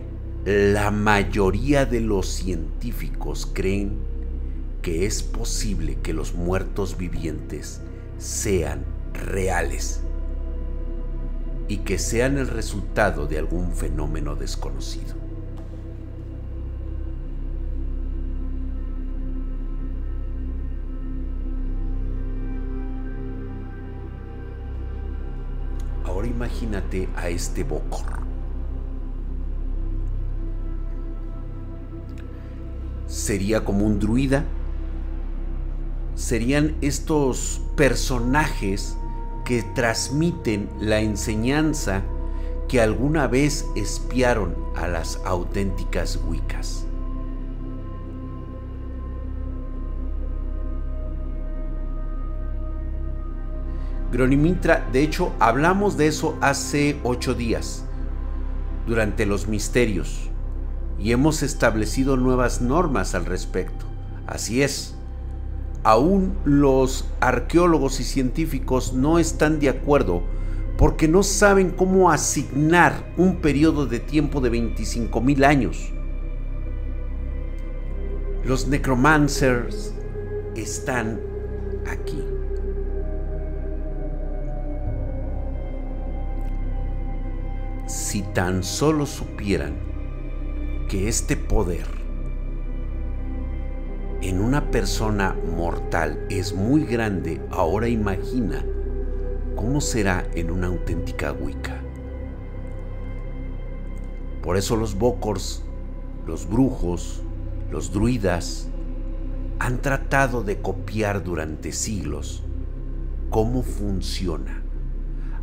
la 0.45 0.91
mayoría 0.91 1.85
de 1.85 1.99
los 1.99 2.27
científicos 2.27 3.49
creen 3.51 3.97
que 4.81 5.05
es 5.05 5.21
posible 5.21 5.97
que 6.01 6.13
los 6.13 6.33
muertos 6.33 6.97
vivientes 6.97 7.81
sean 8.17 8.85
reales 9.13 9.99
y 11.67 11.77
que 11.79 11.99
sean 11.99 12.37
el 12.37 12.47
resultado 12.47 13.27
de 13.27 13.37
algún 13.37 13.73
fenómeno 13.73 14.35
desconocido. 14.35 15.26
Imagínate 26.37 27.09
a 27.15 27.29
este 27.29 27.63
Bokor. 27.63 28.19
Sería 33.07 33.65
como 33.65 33.85
un 33.85 33.99
druida 33.99 34.45
serían 36.17 36.75
estos 36.81 37.61
personajes 37.75 38.97
que 39.45 39.61
transmiten 39.75 40.67
la 40.79 40.99
enseñanza 40.99 42.01
que 42.67 42.81
alguna 42.81 43.27
vez 43.27 43.65
espiaron 43.75 44.55
a 44.75 44.87
las 44.87 45.21
auténticas 45.25 46.19
Wiccas. 46.27 46.86
Gronimitra, 54.11 54.87
de 54.93 55.01
hecho, 55.01 55.33
hablamos 55.39 55.97
de 55.97 56.07
eso 56.07 56.37
hace 56.39 56.97
ocho 57.03 57.33
días, 57.33 57.83
durante 58.85 59.25
los 59.25 59.47
misterios, 59.47 60.29
y 60.97 61.11
hemos 61.11 61.43
establecido 61.43 62.15
nuevas 62.15 62.61
normas 62.61 63.15
al 63.15 63.25
respecto. 63.25 63.85
Así 64.25 64.61
es, 64.61 64.95
aún 65.83 66.37
los 66.45 67.05
arqueólogos 67.19 67.99
y 67.99 68.05
científicos 68.05 68.93
no 68.93 69.19
están 69.19 69.59
de 69.59 69.69
acuerdo 69.69 70.23
porque 70.77 71.07
no 71.07 71.23
saben 71.23 71.71
cómo 71.71 72.11
asignar 72.11 73.13
un 73.17 73.41
periodo 73.41 73.87
de 73.87 73.99
tiempo 73.99 74.41
de 74.41 74.49
25 74.51 75.19
mil 75.21 75.43
años. 75.43 75.91
Los 78.45 78.67
necromancers 78.67 79.93
están 80.55 81.19
aquí. 81.89 82.23
Si 88.09 88.21
tan 88.21 88.63
solo 88.63 89.05
supieran 89.05 89.75
que 90.87 91.09
este 91.09 91.35
poder 91.35 91.85
en 94.21 94.39
una 94.39 94.71
persona 94.71 95.35
mortal 95.57 96.25
es 96.29 96.53
muy 96.53 96.85
grande, 96.85 97.41
ahora 97.51 97.89
imagina 97.89 98.63
cómo 99.57 99.81
será 99.81 100.25
en 100.35 100.51
una 100.51 100.67
auténtica 100.67 101.33
Wicca. 101.33 101.81
Por 104.41 104.55
eso 104.55 104.77
los 104.77 104.97
Bokors, 104.97 105.65
los 106.25 106.47
brujos, 106.47 107.23
los 107.71 107.91
druidas 107.91 108.69
han 109.59 109.81
tratado 109.81 110.43
de 110.43 110.61
copiar 110.61 111.25
durante 111.25 111.73
siglos 111.73 112.41
cómo 113.29 113.63
funciona. 113.63 114.63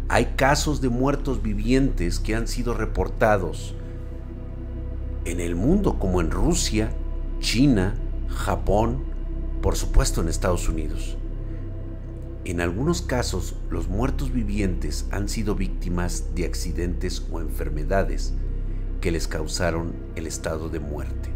Hay 0.09 0.35
casos 0.37 0.81
de 0.83 0.91
muertos 0.91 1.43
vivientes 1.43 2.21
que 2.21 2.35
han 2.35 2.47
sido 2.47 2.75
reportados 2.75 3.75
en 5.25 5.41
el 5.41 5.57
mundo 5.57 5.99
como 5.99 6.21
en 6.21 6.31
Rusia, 6.31 6.91
China, 7.41 7.95
Japón, 8.29 9.05
por 9.63 9.77
supuesto 9.77 10.21
en 10.21 10.29
Estados 10.29 10.69
Unidos. 10.69 11.17
En 12.45 12.61
algunos 12.61 13.01
casos, 13.01 13.57
los 13.71 13.89
muertos 13.89 14.31
vivientes 14.31 15.07
han 15.11 15.31
sido 15.31 15.55
víctimas 15.55 16.35
de 16.35 16.45
accidentes 16.45 17.27
o 17.33 17.41
enfermedades 17.41 18.35
que 19.01 19.11
les 19.11 19.27
causaron 19.27 19.95
el 20.17 20.27
estado 20.27 20.69
de 20.69 20.81
muerte. 20.81 21.31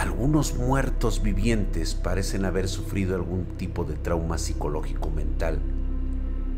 Algunos 0.00 0.56
muertos 0.56 1.22
vivientes 1.22 1.94
parecen 1.94 2.46
haber 2.46 2.68
sufrido 2.68 3.14
algún 3.14 3.44
tipo 3.58 3.84
de 3.84 3.96
trauma 3.96 4.38
psicológico 4.38 5.10
mental 5.10 5.58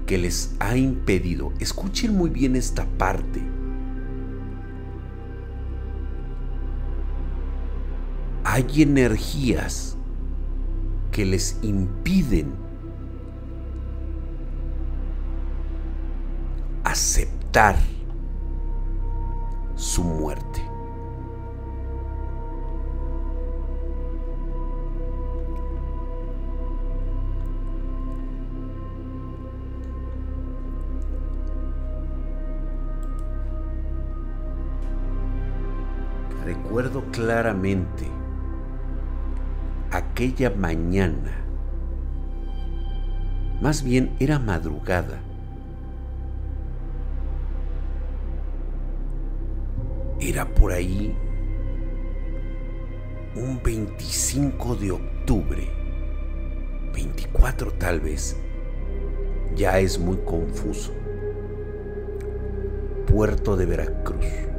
que 0.06 0.16
les 0.16 0.54
ha 0.60 0.76
impedido, 0.76 1.52
escuchen 1.58 2.16
muy 2.16 2.30
bien 2.30 2.54
esta 2.54 2.84
parte, 2.98 3.42
hay 8.44 8.82
energías 8.82 9.96
que 11.10 11.26
les 11.26 11.58
impiden 11.62 12.52
aceptar 16.84 17.74
su 19.74 20.04
muerte. 20.04 20.71
Recuerdo 36.44 37.04
claramente 37.12 38.04
aquella 39.92 40.50
mañana, 40.50 41.30
más 43.60 43.84
bien 43.84 44.16
era 44.18 44.40
madrugada, 44.40 45.20
era 50.18 50.44
por 50.52 50.72
ahí 50.72 51.16
un 53.36 53.62
25 53.62 54.74
de 54.74 54.90
octubre, 54.90 55.68
24 56.92 57.72
tal 57.74 58.00
vez, 58.00 58.36
ya 59.54 59.78
es 59.78 59.96
muy 59.96 60.16
confuso, 60.24 60.92
Puerto 63.06 63.56
de 63.56 63.66
Veracruz. 63.66 64.51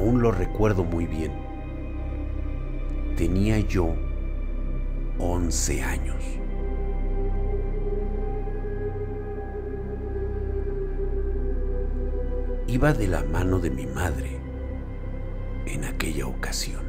Aún 0.00 0.22
lo 0.22 0.32
recuerdo 0.32 0.82
muy 0.82 1.06
bien. 1.06 1.30
Tenía 3.18 3.58
yo 3.58 3.94
11 5.18 5.82
años. 5.82 6.16
Iba 12.66 12.94
de 12.94 13.08
la 13.08 13.24
mano 13.24 13.58
de 13.58 13.68
mi 13.68 13.84
madre 13.84 14.40
en 15.66 15.84
aquella 15.84 16.26
ocasión. 16.26 16.80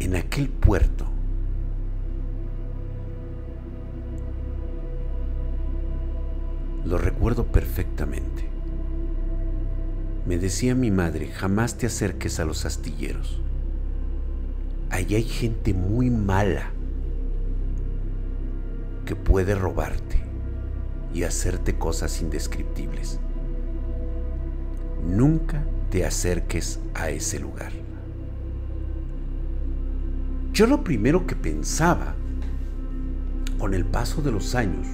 En 0.00 0.16
aquel 0.16 0.48
puerto 0.48 1.13
perfectamente. 7.42 8.48
Me 10.26 10.38
decía 10.38 10.74
mi 10.74 10.90
madre, 10.90 11.26
jamás 11.28 11.76
te 11.76 11.86
acerques 11.86 12.38
a 12.38 12.44
los 12.44 12.64
astilleros. 12.64 13.40
Allí 14.90 15.16
hay 15.16 15.24
gente 15.24 15.74
muy 15.74 16.08
mala 16.08 16.70
que 19.04 19.16
puede 19.16 19.54
robarte 19.54 20.22
y 21.12 21.24
hacerte 21.24 21.76
cosas 21.76 22.22
indescriptibles. 22.22 23.18
Nunca 25.04 25.64
te 25.90 26.06
acerques 26.06 26.80
a 26.94 27.10
ese 27.10 27.40
lugar. 27.40 27.72
Yo 30.52 30.66
lo 30.66 30.84
primero 30.84 31.26
que 31.26 31.34
pensaba 31.34 32.14
con 33.58 33.74
el 33.74 33.84
paso 33.84 34.22
de 34.22 34.30
los 34.30 34.54
años 34.54 34.86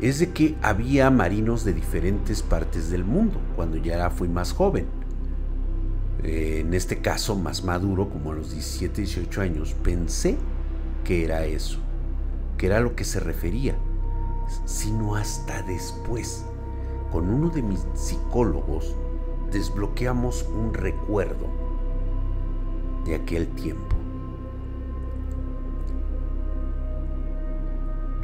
es 0.00 0.18
de 0.18 0.30
que 0.30 0.56
había 0.62 1.10
marinos 1.10 1.64
de 1.64 1.72
diferentes 1.72 2.42
partes 2.42 2.90
del 2.90 3.04
mundo 3.04 3.40
cuando 3.54 3.76
ya 3.78 4.10
fui 4.10 4.28
más 4.28 4.52
joven. 4.52 4.86
En 6.22 6.74
este 6.74 6.98
caso, 7.00 7.36
más 7.36 7.64
maduro, 7.64 8.08
como 8.08 8.32
a 8.32 8.34
los 8.34 8.50
17, 8.50 9.02
18 9.02 9.40
años, 9.40 9.74
pensé 9.82 10.36
que 11.04 11.24
era 11.24 11.44
eso, 11.44 11.78
que 12.58 12.66
era 12.66 12.80
lo 12.80 12.96
que 12.96 13.04
se 13.04 13.20
refería, 13.20 13.76
sino 14.64 15.14
hasta 15.16 15.62
después, 15.62 16.44
con 17.12 17.28
uno 17.28 17.48
de 17.50 17.62
mis 17.62 17.86
psicólogos, 17.94 18.96
desbloqueamos 19.52 20.44
un 20.54 20.74
recuerdo 20.74 21.46
de 23.04 23.14
aquel 23.14 23.46
tiempo. 23.48 23.95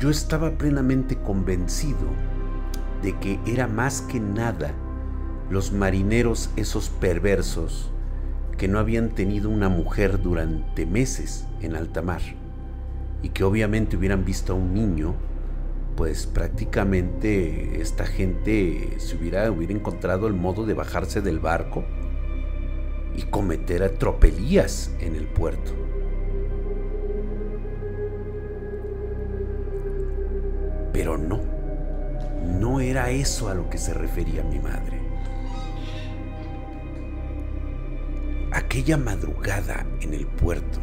Yo 0.02 0.10
estaba 0.10 0.58
plenamente 0.58 1.14
convencido 1.14 2.08
de 3.04 3.16
que 3.20 3.38
era 3.46 3.68
más 3.68 4.00
que 4.02 4.18
nada 4.18 4.74
los 5.48 5.70
marineros 5.70 6.50
esos 6.56 6.88
perversos 6.88 7.88
que 8.58 8.66
no 8.66 8.80
habían 8.80 9.10
tenido 9.10 9.48
una 9.48 9.68
mujer 9.68 10.20
durante 10.20 10.86
meses 10.86 11.46
en 11.60 11.76
alta 11.76 12.02
mar 12.02 12.20
y 13.22 13.28
que 13.28 13.44
obviamente 13.44 13.96
hubieran 13.96 14.24
visto 14.24 14.54
a 14.54 14.56
un 14.56 14.74
niño, 14.74 15.14
pues 15.94 16.26
prácticamente 16.26 17.80
esta 17.80 18.04
gente 18.04 18.96
se 18.98 19.14
hubiera, 19.14 19.52
hubiera 19.52 19.72
encontrado 19.72 20.26
el 20.26 20.34
modo 20.34 20.66
de 20.66 20.74
bajarse 20.74 21.20
del 21.20 21.38
barco 21.38 21.84
y 23.14 23.22
cometer 23.22 23.84
atropelías 23.84 24.90
en 24.98 25.14
el 25.14 25.28
puerto. 25.28 25.70
Pero 30.92 31.16
no, 31.16 31.40
no 32.60 32.80
era 32.80 33.10
eso 33.10 33.48
a 33.48 33.54
lo 33.54 33.70
que 33.70 33.78
se 33.78 33.94
refería 33.94 34.42
mi 34.42 34.58
madre. 34.58 35.00
Aquella 38.52 38.98
madrugada 38.98 39.86
en 40.02 40.12
el 40.12 40.26
puerto, 40.26 40.78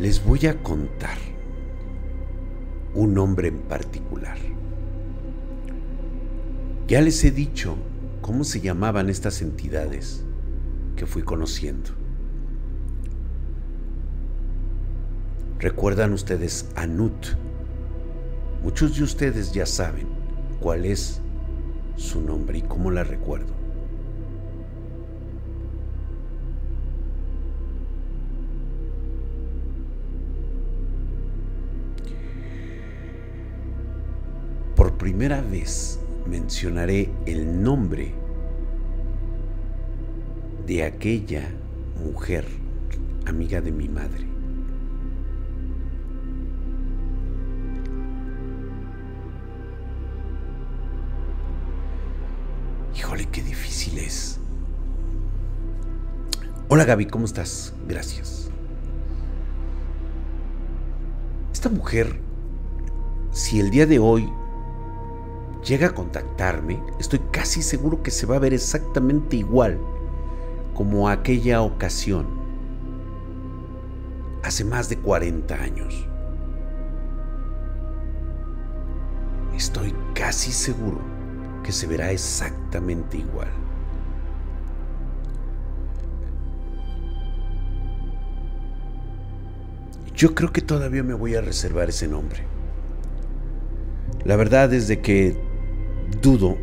les 0.00 0.24
voy 0.24 0.46
a 0.46 0.60
contar 0.62 1.18
un 2.94 3.16
hombre 3.18 3.48
en 3.48 3.60
particular. 3.60 4.38
Ya 6.88 7.00
les 7.00 7.22
he 7.22 7.30
dicho 7.30 7.76
cómo 8.20 8.42
se 8.42 8.60
llamaban 8.60 9.10
estas 9.10 9.42
entidades 9.42 10.24
fui 11.06 11.22
conociendo. 11.22 11.90
¿Recuerdan 15.58 16.12
ustedes 16.14 16.70
a 16.74 16.86
Nut? 16.86 17.26
Muchos 18.62 18.96
de 18.96 19.04
ustedes 19.04 19.52
ya 19.52 19.66
saben 19.66 20.06
cuál 20.60 20.86
es 20.86 21.20
su 21.96 22.20
nombre 22.20 22.58
y 22.58 22.62
cómo 22.62 22.90
la 22.90 23.04
recuerdo. 23.04 23.52
Por 34.76 34.96
primera 34.96 35.42
vez 35.42 36.00
mencionaré 36.26 37.10
el 37.26 37.62
nombre 37.62 38.14
de 40.70 40.84
aquella 40.84 41.50
mujer 42.00 42.46
amiga 43.26 43.60
de 43.60 43.72
mi 43.72 43.88
madre. 43.88 44.24
Híjole, 52.96 53.26
qué 53.32 53.42
difícil 53.42 53.98
es. 53.98 54.38
Hola 56.68 56.84
Gaby, 56.84 57.06
¿cómo 57.06 57.24
estás? 57.24 57.74
Gracias. 57.88 58.48
Esta 61.52 61.68
mujer, 61.68 62.20
si 63.32 63.58
el 63.58 63.72
día 63.72 63.86
de 63.86 63.98
hoy 63.98 64.32
llega 65.66 65.88
a 65.88 65.94
contactarme, 65.96 66.80
estoy 67.00 67.18
casi 67.32 67.60
seguro 67.60 68.04
que 68.04 68.12
se 68.12 68.24
va 68.24 68.36
a 68.36 68.38
ver 68.38 68.54
exactamente 68.54 69.34
igual 69.34 69.76
como 70.80 71.10
aquella 71.10 71.60
ocasión, 71.60 72.26
hace 74.42 74.64
más 74.64 74.88
de 74.88 74.96
40 74.96 75.54
años. 75.54 76.08
Estoy 79.54 79.94
casi 80.14 80.50
seguro 80.50 80.98
que 81.62 81.70
se 81.70 81.86
verá 81.86 82.12
exactamente 82.12 83.18
igual. 83.18 83.48
Yo 90.14 90.34
creo 90.34 90.50
que 90.50 90.62
todavía 90.62 91.02
me 91.02 91.12
voy 91.12 91.34
a 91.34 91.42
reservar 91.42 91.90
ese 91.90 92.08
nombre. 92.08 92.46
La 94.24 94.36
verdad 94.36 94.72
es 94.72 94.88
de 94.88 95.02
que 95.02 95.38
dudo 96.22 96.56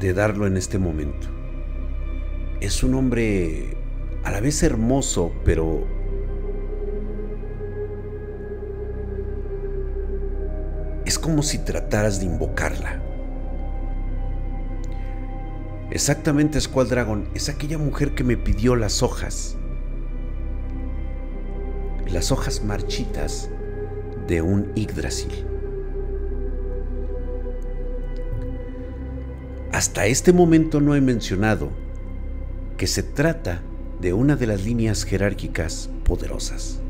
de 0.00 0.14
darlo 0.14 0.46
en 0.46 0.56
este 0.56 0.78
momento 0.78 1.33
es 2.64 2.82
un 2.82 2.94
hombre 2.94 3.76
a 4.24 4.30
la 4.30 4.40
vez 4.40 4.62
hermoso, 4.62 5.32
pero 5.44 5.86
es 11.04 11.18
como 11.18 11.42
si 11.42 11.58
trataras 11.58 12.20
de 12.20 12.26
invocarla. 12.26 13.02
Exactamente, 15.90 16.58
Squall 16.60 16.88
Dragon, 16.88 17.28
es 17.34 17.50
aquella 17.50 17.76
mujer 17.76 18.14
que 18.14 18.24
me 18.24 18.38
pidió 18.38 18.76
las 18.76 19.02
hojas. 19.02 19.56
Las 22.10 22.32
hojas 22.32 22.64
marchitas 22.64 23.50
de 24.26 24.40
un 24.40 24.72
Yggdrasil. 24.74 25.46
Hasta 29.70 30.06
este 30.06 30.32
momento 30.32 30.80
no 30.80 30.94
he 30.94 31.00
mencionado 31.00 31.83
que 32.76 32.86
se 32.86 33.02
trata 33.02 33.62
de 34.00 34.12
una 34.12 34.36
de 34.36 34.46
las 34.46 34.64
líneas 34.64 35.04
jerárquicas 35.04 35.90
poderosas, 36.04 36.80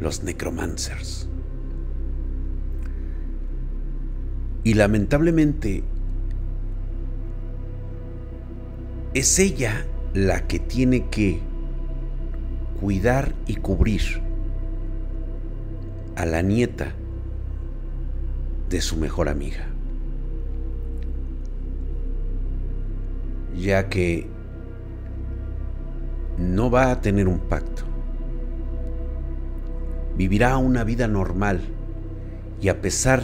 los 0.00 0.22
necromancers. 0.22 1.28
Y 4.64 4.74
lamentablemente 4.74 5.84
es 9.14 9.38
ella 9.38 9.86
la 10.14 10.46
que 10.46 10.58
tiene 10.58 11.08
que 11.08 11.40
cuidar 12.80 13.34
y 13.46 13.56
cubrir 13.56 14.20
a 16.16 16.26
la 16.26 16.42
nieta 16.42 16.94
de 18.68 18.80
su 18.80 18.96
mejor 18.96 19.28
amiga. 19.28 19.75
Ya 23.56 23.88
que 23.88 24.28
no 26.38 26.70
va 26.70 26.90
a 26.90 27.00
tener 27.00 27.28
un 27.28 27.38
pacto. 27.38 27.82
Vivirá 30.16 30.56
una 30.58 30.84
vida 30.84 31.08
normal 31.08 31.60
y 32.60 32.68
a 32.68 32.80
pesar 32.80 33.22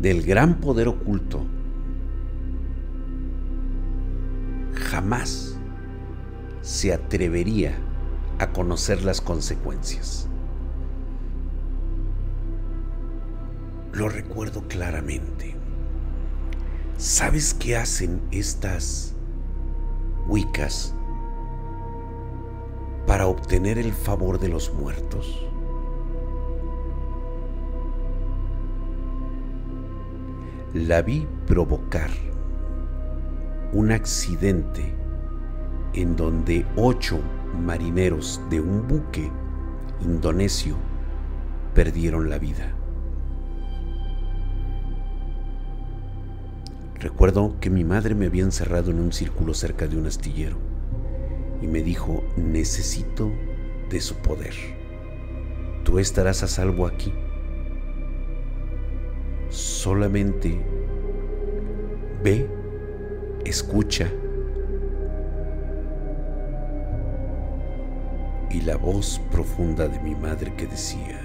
del 0.00 0.22
gran 0.22 0.60
poder 0.60 0.88
oculto, 0.88 1.44
jamás 4.74 5.58
se 6.60 6.92
atrevería 6.92 7.76
a 8.38 8.52
conocer 8.52 9.02
las 9.02 9.20
consecuencias. 9.20 10.28
Lo 13.92 14.08
recuerdo 14.08 14.62
claramente. 14.68 15.57
¿Sabes 16.98 17.54
qué 17.54 17.76
hacen 17.76 18.20
estas 18.32 19.14
Wiccas 20.26 20.92
para 23.06 23.28
obtener 23.28 23.78
el 23.78 23.92
favor 23.92 24.40
de 24.40 24.48
los 24.48 24.74
muertos? 24.74 25.46
La 30.74 31.00
vi 31.02 31.24
provocar 31.46 32.10
un 33.72 33.92
accidente 33.92 34.92
en 35.94 36.16
donde 36.16 36.66
ocho 36.74 37.20
marineros 37.64 38.40
de 38.50 38.60
un 38.60 38.88
buque 38.88 39.30
indonesio 40.00 40.74
perdieron 41.74 42.28
la 42.28 42.38
vida. 42.40 42.77
Recuerdo 47.00 47.54
que 47.60 47.70
mi 47.70 47.84
madre 47.84 48.16
me 48.16 48.26
había 48.26 48.42
encerrado 48.42 48.90
en 48.90 48.98
un 48.98 49.12
círculo 49.12 49.54
cerca 49.54 49.86
de 49.86 49.96
un 49.96 50.06
astillero 50.06 50.56
y 51.62 51.68
me 51.68 51.82
dijo, 51.82 52.24
necesito 52.36 53.30
de 53.88 54.00
su 54.00 54.16
poder. 54.16 54.54
Tú 55.84 56.00
estarás 56.00 56.42
a 56.42 56.48
salvo 56.48 56.86
aquí. 56.86 57.12
Solamente 59.48 60.60
ve, 62.22 62.48
escucha 63.44 64.10
y 68.50 68.60
la 68.62 68.76
voz 68.76 69.20
profunda 69.30 69.86
de 69.86 70.00
mi 70.00 70.16
madre 70.16 70.52
que 70.56 70.66
decía, 70.66 71.20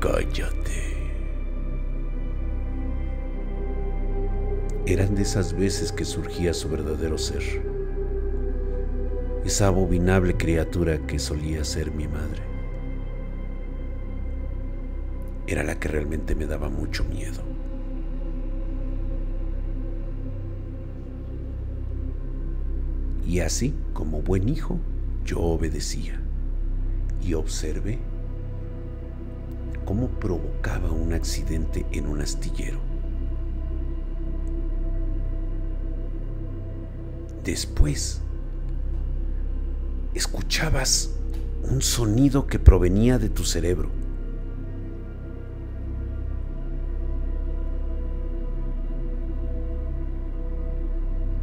cállate. 0.00 0.89
Eran 4.92 5.14
de 5.14 5.22
esas 5.22 5.52
veces 5.52 5.92
que 5.92 6.04
surgía 6.04 6.52
su 6.52 6.68
verdadero 6.68 7.16
ser, 7.16 7.42
esa 9.44 9.68
abominable 9.68 10.36
criatura 10.36 10.98
que 11.06 11.20
solía 11.20 11.64
ser 11.64 11.92
mi 11.92 12.08
madre. 12.08 12.42
Era 15.46 15.62
la 15.62 15.78
que 15.78 15.88
realmente 15.88 16.34
me 16.34 16.46
daba 16.46 16.68
mucho 16.68 17.04
miedo. 17.04 17.40
Y 23.24 23.40
así, 23.40 23.74
como 23.92 24.22
buen 24.22 24.48
hijo, 24.48 24.80
yo 25.24 25.38
obedecía 25.40 26.20
y 27.24 27.34
observé 27.34 28.00
cómo 29.84 30.08
provocaba 30.08 30.90
un 30.90 31.12
accidente 31.12 31.86
en 31.92 32.06
un 32.08 32.22
astillero. 32.22 32.89
Después, 37.44 38.20
escuchabas 40.14 41.10
un 41.62 41.80
sonido 41.80 42.46
que 42.46 42.58
provenía 42.58 43.18
de 43.18 43.30
tu 43.30 43.44
cerebro. 43.44 43.88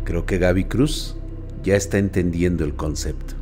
Creo 0.04 0.26
que 0.26 0.38
Gaby 0.38 0.66
Cruz 0.66 1.18
ya 1.64 1.76
está 1.76 1.98
entendiendo 1.98 2.64
el 2.64 2.76
concepto. 2.76 3.34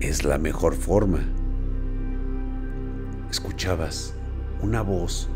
Es 0.00 0.24
la 0.24 0.38
mejor 0.38 0.74
forma. 0.74 1.20
Escuchabas 3.30 4.14
una 4.60 4.82
voz 4.82 5.28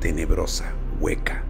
tenebrosa, 0.00 0.72
hueca 1.00 1.44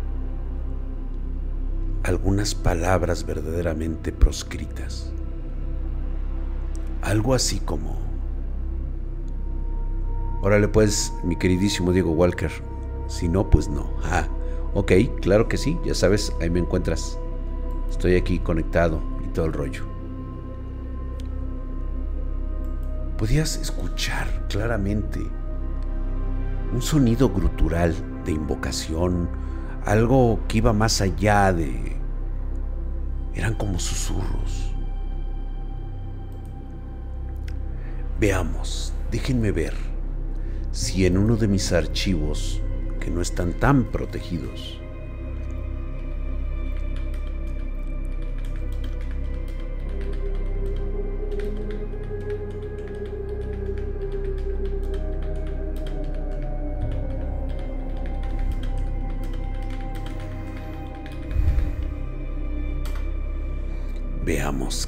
algunas 2.05 2.55
palabras 2.55 3.25
verdaderamente 3.25 4.13
proscritas. 4.13 5.13
Algo 7.03 7.35
así 7.35 7.61
como... 7.61 8.01
Órale 10.43 10.67
pues, 10.67 11.13
mi 11.23 11.37
queridísimo 11.37 11.93
Diego 11.93 12.11
Walker. 12.13 12.51
Si 13.07 13.29
no, 13.29 13.49
pues 13.49 13.69
no. 13.69 13.91
Ah, 14.05 14.27
ok, 14.75 14.93
claro 15.21 15.47
que 15.47 15.57
sí, 15.57 15.79
ya 15.85 15.95
sabes, 15.95 16.33
ahí 16.41 16.51
me 16.51 16.59
encuentras. 16.59 17.19
Estoy 17.91 18.17
aquí 18.17 18.39
conectado 18.41 19.01
y 19.25 19.29
todo 19.29 19.47
el 19.47 19.53
rollo. 19.53 19.85
Podías 23.17 23.57
escuchar 23.57 24.49
claramente 24.49 25.21
un 26.73 26.83
sonido 26.83 27.29
grutural 27.29 27.95
de 28.25 28.33
invocación, 28.33 29.29
algo 29.85 30.41
que 30.49 30.59
iba 30.59 30.73
más 30.73 31.01
allá 31.01 31.53
de... 31.53 31.97
Eran 33.35 33.55
como 33.55 33.79
susurros. 33.79 34.75
Veamos, 38.21 38.93
déjenme 39.11 39.53
ver 39.53 39.75
si 40.71 41.07
en 41.07 41.19
uno 41.19 41.37
de 41.37 41.49
mis 41.49 41.73
archivos, 41.73 42.61
que 43.01 43.11
no 43.11 43.21
están 43.21 43.55
tan 43.55 43.85
protegidos, 43.85 44.82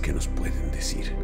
Qué 0.05 0.12
nos 0.12 0.29
pueden 0.29 0.71
decir. 0.71 1.14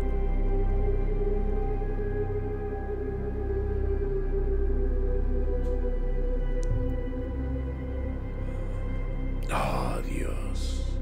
Oh, 9.53 10.01
Dios. 10.09 10.99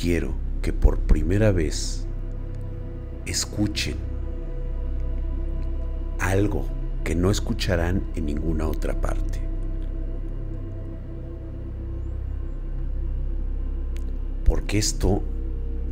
Quiero 0.00 0.36
que 0.62 0.72
por 0.72 1.00
primera 1.00 1.50
vez 1.50 2.06
escuchen 3.26 4.13
algo 6.34 6.64
que 7.04 7.14
no 7.14 7.30
escucharán 7.30 8.02
en 8.16 8.26
ninguna 8.26 8.66
otra 8.66 9.00
parte. 9.00 9.40
Porque 14.44 14.78
esto 14.78 15.22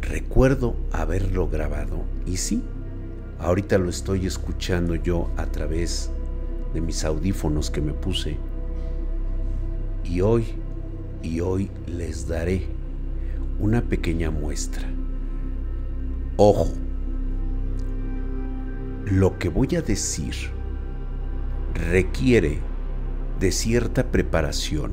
recuerdo 0.01 0.75
haberlo 0.91 1.49
grabado 1.49 2.03
y 2.27 2.39
sí, 2.39 2.63
ahorita 3.39 3.79
lo 3.79 3.89
estoy 3.89 4.27
escuchando 4.27 4.97
yo 4.97 5.31
a 5.37 5.47
través 5.47 6.11
de 6.75 6.81
mis 6.81 7.05
audífonos 7.05 7.71
que 7.71 7.81
me 7.81 7.93
puse. 7.93 8.37
Y 10.05 10.23
hoy, 10.23 10.45
y 11.23 11.39
hoy 11.39 11.71
les 11.87 12.27
daré 12.27 12.67
una 13.61 13.81
pequeña 13.81 14.33
muestra. 14.33 14.83
Ojo, 16.37 16.67
lo 19.13 19.39
que 19.39 19.51
voy 19.51 19.69
a 19.77 19.83
decir 19.83 20.35
requiere 21.75 22.61
de 23.39 23.53
cierta 23.53 24.05
preparación 24.05 24.93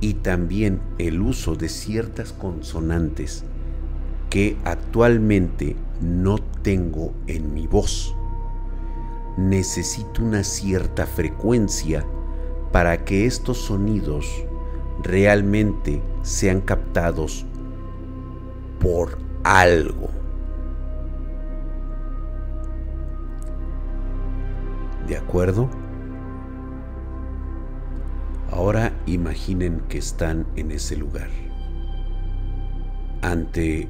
y 0.00 0.14
también 0.14 0.80
el 0.96 1.20
uso 1.20 1.54
de 1.54 1.68
ciertas 1.68 2.32
consonantes 2.32 3.44
que 4.30 4.56
actualmente 4.64 5.76
no 6.00 6.38
tengo 6.38 7.12
en 7.26 7.52
mi 7.52 7.66
voz. 7.66 8.16
Necesito 9.36 10.22
una 10.22 10.42
cierta 10.42 11.04
frecuencia 11.06 12.02
para 12.72 13.04
que 13.04 13.26
estos 13.26 13.58
sonidos 13.58 14.26
realmente 15.02 16.00
sean 16.22 16.62
captados 16.62 17.44
por 18.80 19.18
algo. 19.42 20.23
¿De 25.06 25.16
acuerdo? 25.16 25.68
Ahora 28.50 28.92
imaginen 29.06 29.82
que 29.88 29.98
están 29.98 30.46
en 30.56 30.70
ese 30.70 30.96
lugar, 30.96 31.28
ante 33.20 33.88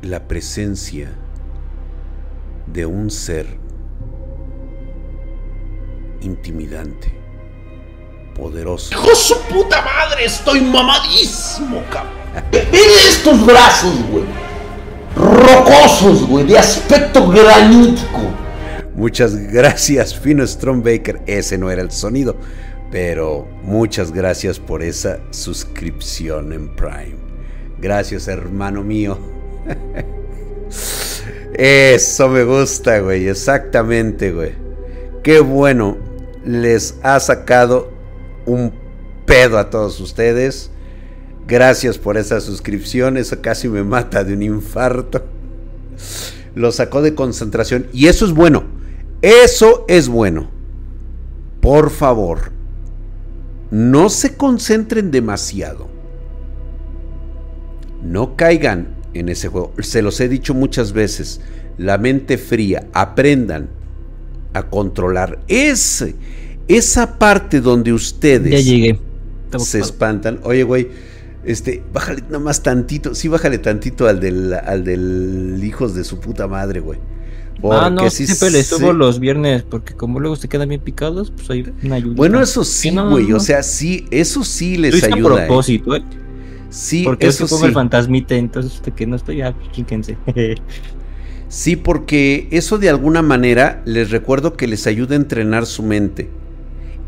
la 0.00 0.28
presencia 0.28 1.10
de 2.66 2.86
un 2.86 3.10
ser 3.10 3.58
intimidante, 6.20 7.12
poderoso. 8.34 8.94
¡Hijo 8.94 9.14
su 9.14 9.38
puta 9.42 9.82
madre! 9.82 10.24
Estoy 10.24 10.60
mamadísimo, 10.60 11.82
cabrón. 11.90 12.14
Mira 12.50 13.08
estos 13.08 13.44
brazos, 13.44 13.94
güey. 14.10 14.24
Rocosos, 15.16 16.26
güey, 16.26 16.46
de 16.46 16.58
aspecto 16.58 17.28
granítico. 17.28 18.43
Muchas 18.94 19.36
gracias, 19.36 20.18
Fino 20.20 20.44
Baker. 20.82 21.20
Ese 21.26 21.58
no 21.58 21.70
era 21.70 21.82
el 21.82 21.90
sonido, 21.90 22.36
pero 22.90 23.46
muchas 23.62 24.12
gracias 24.12 24.58
por 24.58 24.82
esa 24.82 25.18
suscripción 25.30 26.52
en 26.52 26.74
Prime. 26.74 27.16
Gracias, 27.80 28.28
hermano 28.28 28.82
mío. 28.82 29.18
Eso 31.54 32.28
me 32.28 32.44
gusta, 32.44 33.00
güey. 33.00 33.28
Exactamente, 33.28 34.32
güey. 34.32 34.52
Qué 35.22 35.40
bueno. 35.40 35.96
Les 36.44 36.96
ha 37.02 37.18
sacado 37.20 37.90
un 38.44 38.72
pedo 39.24 39.58
a 39.58 39.70
todos 39.70 39.98
ustedes. 40.00 40.70
Gracias 41.46 41.98
por 41.98 42.16
esa 42.16 42.40
suscripción. 42.40 43.16
Eso 43.16 43.40
casi 43.40 43.68
me 43.68 43.82
mata 43.82 44.24
de 44.24 44.34
un 44.34 44.42
infarto. 44.42 45.24
Lo 46.54 46.72
sacó 46.72 47.02
de 47.02 47.14
concentración. 47.14 47.86
Y 47.92 48.06
eso 48.06 48.24
es 48.24 48.32
bueno. 48.32 48.73
Eso 49.24 49.86
es 49.88 50.10
bueno. 50.10 50.50
Por 51.62 51.88
favor. 51.88 52.52
No 53.70 54.10
se 54.10 54.36
concentren 54.36 55.10
demasiado. 55.10 55.88
No 58.02 58.36
caigan 58.36 58.96
en 59.14 59.30
ese 59.30 59.48
juego. 59.48 59.72
Se 59.78 60.02
los 60.02 60.20
he 60.20 60.28
dicho 60.28 60.52
muchas 60.52 60.92
veces. 60.92 61.40
La 61.78 61.96
mente 61.96 62.36
fría. 62.36 62.86
Aprendan 62.92 63.70
a 64.52 64.64
controlar 64.64 65.38
ese, 65.48 66.16
esa 66.68 67.18
parte 67.18 67.62
donde 67.62 67.94
ustedes 67.94 68.50
ya 68.50 68.60
llegué. 68.60 69.00
se 69.56 69.78
espantan. 69.78 70.40
Oye, 70.42 70.64
güey, 70.64 70.90
este, 71.44 71.82
bájale 71.94 72.20
nada 72.26 72.40
más 72.40 72.62
tantito. 72.62 73.14
Sí, 73.14 73.28
bájale 73.28 73.56
tantito 73.56 74.06
al 74.06 74.20
del, 74.20 74.52
al 74.52 74.84
del 74.84 75.58
hijos 75.64 75.94
de 75.94 76.04
su 76.04 76.20
puta 76.20 76.46
madre, 76.46 76.80
güey. 76.80 76.98
Ah, 77.72 77.90
no, 77.90 78.10
sí, 78.10 78.26
siempre 78.26 78.50
le 78.50 78.62
subo 78.62 78.92
los 78.92 79.20
viernes, 79.20 79.62
porque 79.62 79.94
como 79.94 80.20
luego 80.20 80.36
se 80.36 80.48
quedan 80.48 80.68
bien 80.68 80.80
picados, 80.80 81.30
pues 81.30 81.50
hay 81.50 81.72
una 81.82 81.96
ayuda. 81.96 82.14
Bueno, 82.16 82.40
eso 82.40 82.64
sí, 82.64 82.90
güey, 82.90 83.32
o 83.32 83.40
sea, 83.40 83.62
sí, 83.62 84.06
eso 84.10 84.44
sí 84.44 84.76
les 84.76 85.02
ayuda. 85.04 85.14
A 85.14 85.44
¿eh? 85.44 85.46
propósito, 85.46 85.96
¿eh? 85.96 86.02
Sí, 86.70 87.04
porque 87.04 87.28
eso 87.28 87.44
es 87.44 87.50
pongo 87.50 87.66
el 87.66 87.72
fantasmita, 87.72 88.34
entonces 88.34 88.82
que 88.94 89.06
no 89.06 89.16
estoy, 89.16 89.36
ya, 89.38 89.54
chíquense. 89.72 90.16
sí, 91.48 91.76
porque 91.76 92.48
eso 92.50 92.78
de 92.78 92.88
alguna 92.88 93.22
manera 93.22 93.82
les 93.84 94.10
recuerdo 94.10 94.54
que 94.54 94.66
les 94.66 94.86
ayuda 94.86 95.14
a 95.14 95.16
entrenar 95.16 95.66
su 95.66 95.84
mente. 95.84 96.28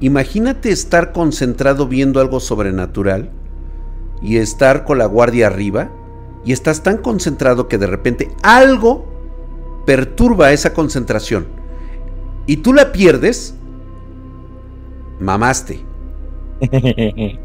Imagínate 0.01 0.71
estar 0.71 1.13
concentrado 1.13 1.89
viendo 1.89 2.21
algo 2.21 2.39
sobrenatural 2.39 3.31
y 4.23 4.37
estar 4.37 4.85
con 4.85 4.99
la 4.99 5.07
guardia 5.07 5.49
arriba 5.49 5.91
y 6.45 6.53
estás 6.53 6.83
tan 6.83 6.99
concentrado 6.99 7.67
que 7.67 7.77
de 7.77 7.89
repente 7.89 8.31
algo 8.43 9.16
perturba 9.87 10.53
esa 10.53 10.75
concentración 10.75 11.47
y 12.47 12.59
tú 12.59 12.75
la 12.75 12.93
pierdes, 12.93 13.55
mamaste. 15.19 15.81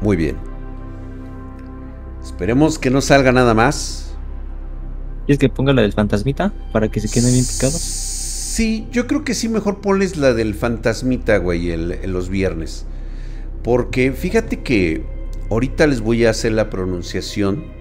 Muy 0.00 0.16
bien. 0.16 0.36
Esperemos 2.22 2.78
que 2.78 2.90
no 2.90 3.00
salga 3.00 3.32
nada 3.32 3.54
más. 3.54 4.16
¿Quieres 5.26 5.38
que 5.38 5.48
ponga 5.48 5.72
la 5.72 5.82
del 5.82 5.92
fantasmita 5.92 6.52
para 6.72 6.88
que 6.88 7.00
se 7.00 7.08
quede 7.08 7.32
bien 7.32 7.44
picado? 7.44 7.72
Sí, 7.72 8.86
yo 8.92 9.06
creo 9.06 9.24
que 9.24 9.34
sí, 9.34 9.48
mejor 9.48 9.80
ponles 9.80 10.16
la 10.16 10.34
del 10.34 10.54
fantasmita, 10.54 11.38
güey, 11.38 11.70
el, 11.70 12.00
los 12.12 12.28
viernes. 12.28 12.86
Porque 13.62 14.12
fíjate 14.12 14.60
que 14.62 15.04
ahorita 15.50 15.86
les 15.86 16.00
voy 16.00 16.26
a 16.26 16.30
hacer 16.30 16.52
la 16.52 16.70
pronunciación 16.70 17.77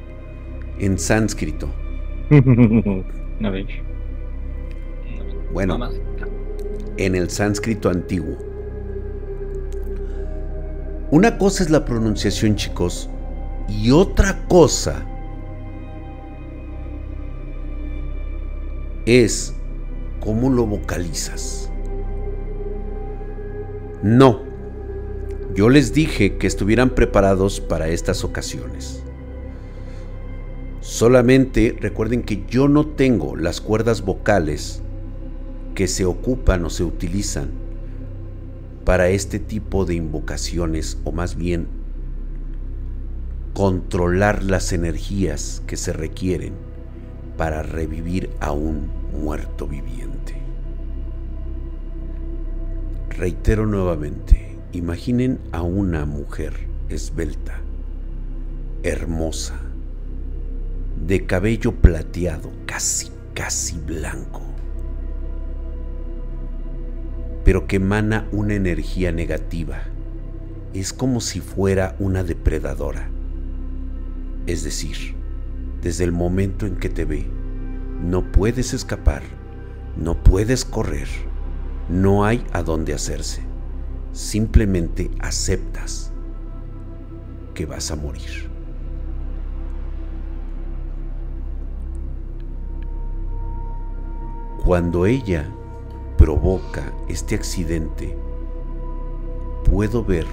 en 0.79 0.97
sánscrito. 0.97 1.69
a 3.43 3.49
ver. 3.49 3.65
Bueno, 5.53 5.89
en 6.97 7.15
el 7.15 7.29
sánscrito 7.29 7.89
antiguo. 7.89 8.37
Una 11.09 11.37
cosa 11.37 11.63
es 11.63 11.69
la 11.69 11.85
pronunciación, 11.85 12.55
chicos, 12.55 13.09
y 13.69 13.91
otra 13.91 14.45
cosa 14.47 15.05
es 19.05 19.55
cómo 20.19 20.49
lo 20.49 20.65
vocalizas. 20.65 21.71
No, 24.03 24.41
yo 25.55 25.69
les 25.69 25.93
dije 25.93 26.37
que 26.37 26.45
estuvieran 26.45 26.89
preparados 26.89 27.61
para 27.61 27.87
estas 27.87 28.23
ocasiones. 28.23 29.03
Solamente 30.97 31.77
recuerden 31.79 32.23
que 32.23 32.43
yo 32.49 32.67
no 32.67 32.87
tengo 32.87 33.35
las 33.35 33.61
cuerdas 33.61 34.01
vocales 34.01 34.81
que 35.75 35.87
se 35.87 36.05
ocupan 36.05 36.65
o 36.65 36.71
se 36.71 36.83
utilizan 36.83 37.51
para 38.83 39.07
este 39.09 39.37
tipo 39.37 39.85
de 39.85 39.93
invocaciones, 39.93 40.97
o 41.03 41.11
más 41.11 41.35
bien 41.35 41.67
controlar 43.53 44.41
las 44.41 44.73
energías 44.73 45.61
que 45.67 45.77
se 45.77 45.93
requieren 45.93 46.55
para 47.37 47.61
revivir 47.61 48.31
a 48.39 48.51
un 48.51 48.89
muerto 49.21 49.67
viviente. 49.67 50.41
Reitero 53.11 53.67
nuevamente, 53.67 54.57
imaginen 54.71 55.37
a 55.51 55.61
una 55.61 56.07
mujer 56.07 56.53
esbelta, 56.89 57.61
hermosa, 58.81 59.66
de 61.05 61.25
cabello 61.25 61.73
plateado, 61.73 62.51
casi, 62.65 63.11
casi 63.33 63.77
blanco 63.77 64.47
pero 67.47 67.65
que 67.65 67.77
emana 67.77 68.27
una 68.33 68.55
energía 68.55 69.13
negativa. 69.13 69.83
Es 70.73 70.91
como 70.91 71.21
si 71.21 71.39
fuera 71.39 71.95
una 71.97 72.25
depredadora. 72.25 73.09
Es 74.47 74.65
decir, 74.65 75.15
desde 75.81 76.03
el 76.03 76.11
momento 76.11 76.65
en 76.65 76.75
que 76.75 76.89
te 76.89 77.05
ve, 77.05 77.25
no 78.03 78.33
puedes 78.33 78.73
escapar, 78.73 79.23
no 79.95 80.21
puedes 80.21 80.65
correr, 80.65 81.07
no 81.87 82.25
hay 82.25 82.43
a 82.51 82.63
dónde 82.63 82.93
hacerse. 82.93 83.43
Simplemente 84.11 85.09
aceptas 85.19 86.11
que 87.53 87.65
vas 87.65 87.91
a 87.91 87.95
morir. 87.95 88.46
Cuando 94.67 95.05
ella 95.05 95.45
provoca 96.17 96.91
este 97.07 97.35
accidente, 97.35 98.17
puedo 99.63 100.03
ver 100.03 100.27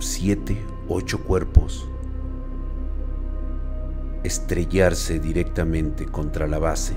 siete, 0.00 0.60
ocho 0.88 1.22
cuerpos 1.22 1.88
estrellarse 4.24 5.20
directamente 5.20 6.04
contra 6.04 6.48
la 6.48 6.58
base 6.58 6.94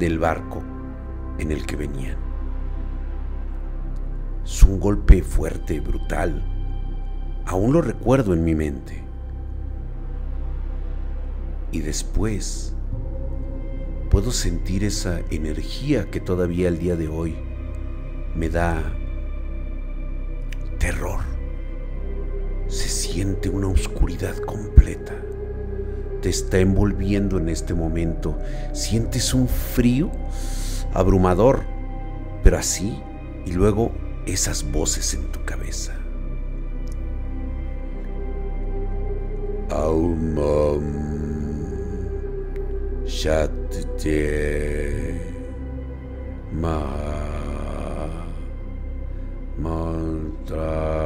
del 0.00 0.18
barco 0.18 0.60
en 1.38 1.52
el 1.52 1.64
que 1.64 1.76
venían. 1.76 2.16
Es 4.44 4.64
un 4.64 4.80
golpe 4.80 5.22
fuerte, 5.22 5.78
brutal. 5.78 6.42
Aún 7.46 7.72
lo 7.72 7.82
recuerdo 7.82 8.34
en 8.34 8.42
mi 8.42 8.56
mente. 8.56 9.04
Y 11.70 11.82
después 11.82 12.74
puedo 14.14 14.30
sentir 14.30 14.84
esa 14.84 15.22
energía 15.32 16.08
que 16.08 16.20
todavía 16.20 16.68
el 16.68 16.78
día 16.78 16.94
de 16.94 17.08
hoy 17.08 17.34
me 18.36 18.48
da 18.48 18.80
terror. 20.78 21.18
Se 22.68 22.88
siente 22.88 23.48
una 23.48 23.66
oscuridad 23.66 24.36
completa. 24.36 25.14
Te 26.22 26.28
está 26.28 26.60
envolviendo 26.60 27.38
en 27.38 27.48
este 27.48 27.74
momento. 27.74 28.38
Sientes 28.72 29.34
un 29.34 29.48
frío 29.48 30.12
abrumador, 30.92 31.64
pero 32.44 32.56
así, 32.56 33.02
y 33.44 33.50
luego 33.50 33.90
esas 34.26 34.70
voces 34.70 35.14
en 35.14 35.24
tu 35.32 35.44
cabeza. 35.44 35.92
Aum, 39.70 41.13
Shatite 43.06 44.10
Ma 46.52 46.80
Mantra 49.58 51.04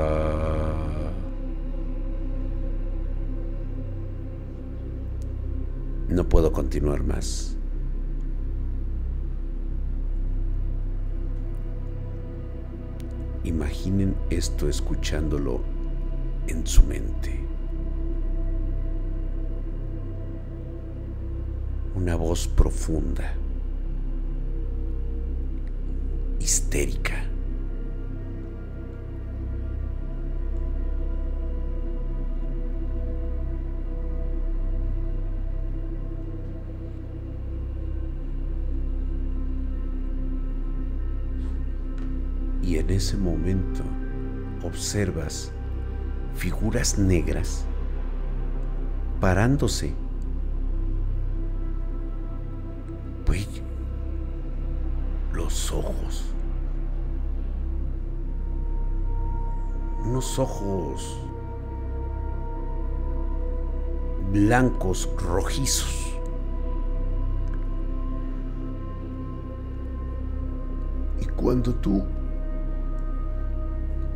No 6.08 6.28
puedo 6.28 6.52
continuar 6.52 7.02
más. 7.02 7.56
Imaginen 13.44 14.16
esto 14.30 14.68
escuchándolo 14.68 15.62
en 16.46 16.66
su 16.66 16.82
mente. 16.84 17.47
Una 22.00 22.14
voz 22.14 22.46
profunda, 22.46 23.34
histérica. 26.38 27.24
Y 42.62 42.76
en 42.76 42.90
ese 42.90 43.16
momento 43.16 43.82
observas 44.62 45.50
figuras 46.36 46.96
negras 46.96 47.64
parándose. 49.20 50.07
Los 55.32 55.70
ojos. 55.72 56.24
Unos 60.04 60.38
ojos 60.38 61.20
blancos, 64.32 65.08
rojizos. 65.18 66.14
Y 71.20 71.24
cuando 71.26 71.74
tú 71.74 72.04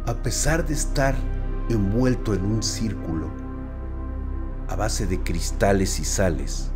a 0.06 0.14
pesar 0.14 0.66
de 0.66 0.74
estar 0.74 1.14
envuelto 1.68 2.34
en 2.34 2.44
un 2.44 2.62
círculo 2.62 3.28
a 4.68 4.74
base 4.74 5.06
de 5.06 5.22
cristales 5.22 6.00
y 6.00 6.04
sales, 6.04 6.71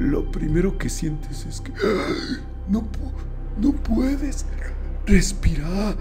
lo 0.00 0.32
primero 0.32 0.78
que 0.78 0.88
sientes 0.88 1.44
es 1.44 1.60
que 1.60 1.72
no, 2.68 2.88
no 3.60 3.72
puedes 3.72 4.46
respirar. 5.06 5.94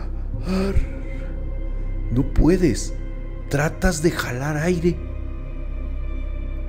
No 2.10 2.24
puedes. 2.34 2.93
Tratas 3.50 4.02
de 4.02 4.12
jalar 4.12 4.56
aire. 4.56 4.97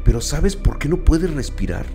Pero 0.04 0.20
¿sabes 0.20 0.56
por 0.56 0.80
qué 0.80 0.88
no 0.88 1.04
puedes 1.04 1.32
respirar? 1.32 1.86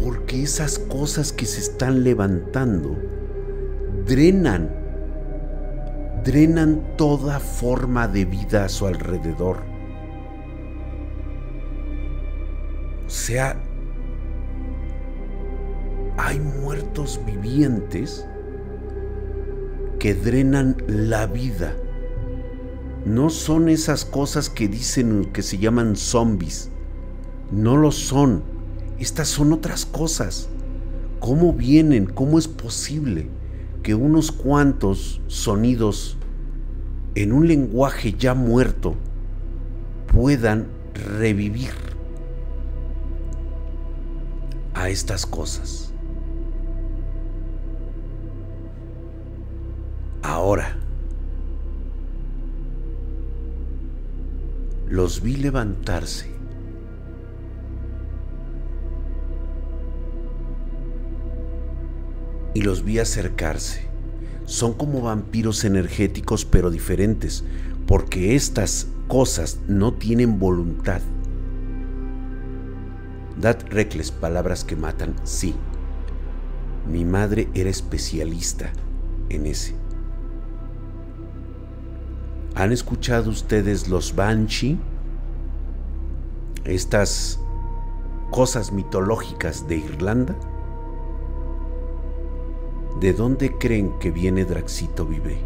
Porque 0.00 0.44
esas 0.44 0.78
cosas 0.78 1.32
que 1.32 1.44
se 1.44 1.58
están 1.58 2.04
levantando 2.04 2.96
drenan, 4.06 4.70
drenan 6.24 6.96
toda 6.96 7.40
forma 7.40 8.06
de 8.06 8.26
vida 8.26 8.66
a 8.66 8.68
su 8.68 8.86
alrededor. 8.86 9.64
O 13.06 13.10
sea, 13.10 13.60
hay 16.22 16.40
muertos 16.40 17.20
vivientes 17.26 18.26
que 19.98 20.14
drenan 20.14 20.76
la 20.86 21.26
vida. 21.26 21.76
No 23.04 23.30
son 23.30 23.68
esas 23.68 24.04
cosas 24.04 24.48
que 24.48 24.68
dicen 24.68 25.26
que 25.32 25.42
se 25.42 25.58
llaman 25.58 25.96
zombies. 25.96 26.70
No 27.50 27.76
lo 27.76 27.92
son. 27.92 28.42
Estas 28.98 29.28
son 29.28 29.52
otras 29.52 29.84
cosas. 29.84 30.48
¿Cómo 31.20 31.52
vienen? 31.52 32.06
¿Cómo 32.06 32.38
es 32.38 32.48
posible? 32.48 33.28
que 33.82 33.94
unos 33.94 34.30
cuantos 34.30 35.20
sonidos 35.26 36.16
en 37.14 37.32
un 37.32 37.48
lenguaje 37.48 38.14
ya 38.16 38.34
muerto 38.34 38.94
puedan 40.12 40.68
revivir 40.94 41.72
a 44.74 44.88
estas 44.88 45.26
cosas. 45.26 45.91
Ahora, 50.22 50.76
los 54.88 55.20
vi 55.20 55.36
levantarse 55.36 56.30
y 62.54 62.62
los 62.62 62.84
vi 62.84 62.98
acercarse. 62.98 63.86
Son 64.44 64.74
como 64.74 65.00
vampiros 65.00 65.64
energéticos 65.64 66.44
pero 66.44 66.70
diferentes, 66.70 67.44
porque 67.86 68.34
estas 68.34 68.88
cosas 69.08 69.58
no 69.66 69.94
tienen 69.94 70.38
voluntad. 70.38 71.00
Dad 73.40 73.58
recles, 73.70 74.10
palabras 74.10 74.62
que 74.64 74.76
matan, 74.76 75.14
sí. 75.24 75.54
Mi 76.88 77.04
madre 77.04 77.48
era 77.54 77.70
especialista 77.70 78.72
en 79.28 79.46
ese. 79.46 79.81
¿Han 82.62 82.70
escuchado 82.70 83.28
ustedes 83.28 83.88
los 83.88 84.14
Banshee? 84.14 84.78
Estas 86.64 87.40
cosas 88.30 88.70
mitológicas 88.70 89.66
de 89.66 89.78
Irlanda. 89.78 90.36
¿De 93.00 93.14
dónde 93.14 93.58
creen 93.58 93.98
que 93.98 94.12
viene 94.12 94.44
Draxito 94.44 95.04
Vive? 95.04 95.38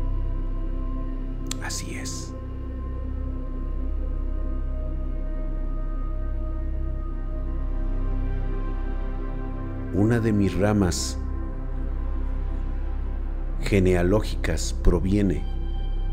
Así 1.65 1.95
es. 1.95 2.35
Una 9.95 10.21
de 10.21 10.35
mis 10.35 10.55
ramas 10.55 11.17
genealógicas 13.63 14.75
proviene 14.75 15.56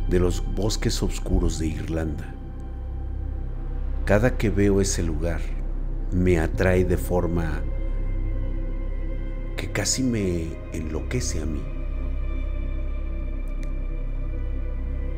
de 0.10 0.20
los 0.20 0.44
bosques 0.56 1.02
oscuros 1.02 1.60
de 1.60 1.68
Irlanda. 1.68 2.34
Cada 4.06 4.38
que 4.38 4.50
veo 4.50 4.82
ese 4.82 5.04
lugar 5.04 5.42
me 6.12 6.40
atrae 6.40 6.84
de 6.86 6.98
forma 6.98 7.62
que 9.58 9.72
casi 9.72 10.04
me 10.04 10.48
enloquece 10.74 11.42
a 11.42 11.46
mí. 11.46 11.64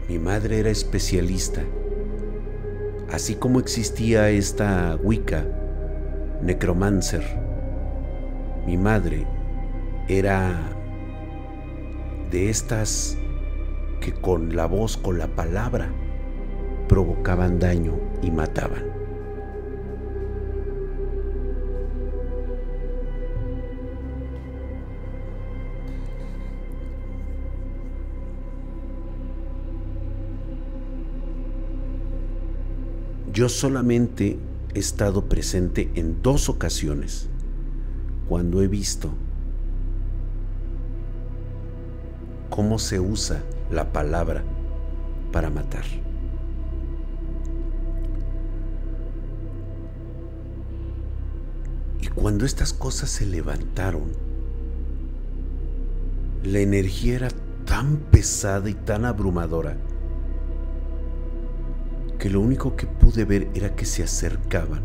Mi 0.07 0.19
madre 0.19 0.59
era 0.59 0.69
especialista, 0.69 1.63
así 3.11 3.35
como 3.35 3.59
existía 3.59 4.29
esta 4.29 4.97
Wicca, 5.01 5.43
necromancer. 6.43 7.23
Mi 8.67 8.77
madre 8.77 9.25
era 10.07 10.59
de 12.29 12.49
estas 12.51 13.17
que 14.05 14.13
con 14.13 14.55
la 14.55 14.67
voz, 14.67 14.97
con 14.97 15.17
la 15.17 15.35
palabra, 15.35 15.91
provocaban 16.87 17.57
daño 17.57 17.99
y 18.21 18.29
mataban. 18.29 18.83
Yo 33.33 33.49
solamente 33.49 34.37
he 34.75 34.79
estado 34.79 35.25
presente 35.25 35.89
en 35.95 36.21
dos 36.21 36.47
ocasiones 36.47 37.27
cuando 38.29 38.61
he 38.61 38.67
visto 38.67 39.09
cómo 42.55 42.79
se 42.79 43.01
usa 43.01 43.43
la 43.69 43.91
palabra 43.91 44.41
para 45.33 45.49
matar. 45.49 45.83
Y 52.01 52.07
cuando 52.07 52.45
estas 52.45 52.71
cosas 52.71 53.09
se 53.09 53.25
levantaron, 53.25 54.13
la 56.45 56.59
energía 56.59 57.15
era 57.15 57.27
tan 57.65 57.97
pesada 57.97 58.69
y 58.69 58.73
tan 58.73 59.03
abrumadora 59.03 59.75
que 62.17 62.29
lo 62.29 62.39
único 62.39 62.77
que 62.77 62.87
pude 62.87 63.25
ver 63.25 63.49
era 63.53 63.75
que 63.75 63.83
se 63.83 64.01
acercaban 64.01 64.83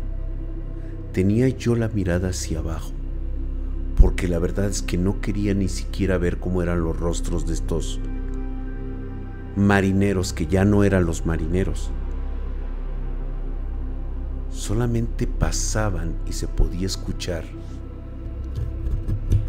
tenía 1.13 1.47
yo 1.47 1.75
la 1.75 1.87
mirada 1.87 2.29
hacia 2.29 2.59
abajo, 2.59 2.91
porque 4.21 4.33
la 4.33 4.37
verdad 4.37 4.65
es 4.65 4.83
que 4.83 4.99
no 4.99 5.19
quería 5.19 5.55
ni 5.55 5.67
siquiera 5.67 6.19
ver 6.19 6.37
cómo 6.37 6.61
eran 6.61 6.83
los 6.83 6.95
rostros 6.95 7.47
de 7.47 7.55
estos 7.55 7.99
marineros 9.55 10.31
que 10.31 10.45
ya 10.45 10.63
no 10.63 10.83
eran 10.83 11.07
los 11.07 11.25
marineros. 11.25 11.89
Solamente 14.51 15.25
pasaban 15.25 16.13
y 16.27 16.33
se 16.33 16.47
podía 16.47 16.85
escuchar 16.85 17.45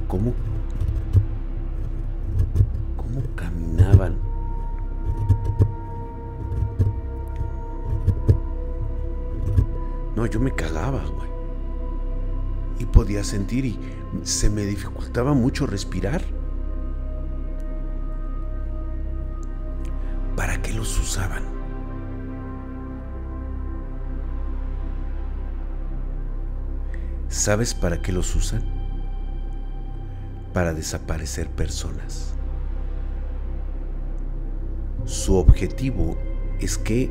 cómo 0.08 0.32
podía 13.02 13.24
sentir 13.24 13.64
y 13.64 13.76
se 14.22 14.48
me 14.48 14.62
dificultaba 14.62 15.34
mucho 15.34 15.66
respirar. 15.66 16.22
¿Para 20.36 20.62
qué 20.62 20.72
los 20.72 20.96
usaban? 21.00 21.42
¿Sabes 27.26 27.74
para 27.74 28.00
qué 28.00 28.12
los 28.12 28.36
usan? 28.36 28.62
Para 30.52 30.72
desaparecer 30.72 31.50
personas. 31.50 32.36
Su 35.06 35.38
objetivo 35.38 36.16
es 36.60 36.78
que 36.78 37.08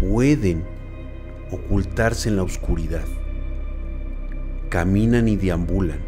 pueden 0.00 0.66
ocultarse 1.52 2.30
en 2.30 2.34
la 2.34 2.42
oscuridad. 2.42 3.04
Caminan 4.70 5.28
y 5.28 5.36
deambulan. 5.36 5.98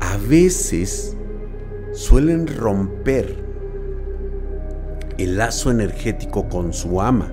A 0.00 0.18
veces 0.18 1.16
suelen 1.94 2.46
romper 2.46 3.42
el 5.16 5.38
lazo 5.38 5.70
energético 5.70 6.48
con 6.48 6.74
su 6.74 7.00
ama 7.00 7.32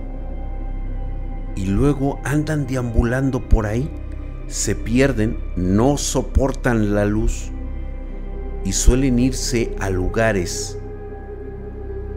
y 1.56 1.66
luego 1.66 2.20
andan 2.24 2.66
deambulando 2.66 3.50
por 3.50 3.66
ahí, 3.66 3.90
se 4.48 4.76
pierden, 4.76 5.38
no 5.58 5.98
soportan 5.98 6.96
la 6.96 7.06
luz 7.06 7.52
y 8.64 8.72
suelen 8.72 9.20
irse 9.20 9.76
a 9.80 9.90
lugares 9.90 10.78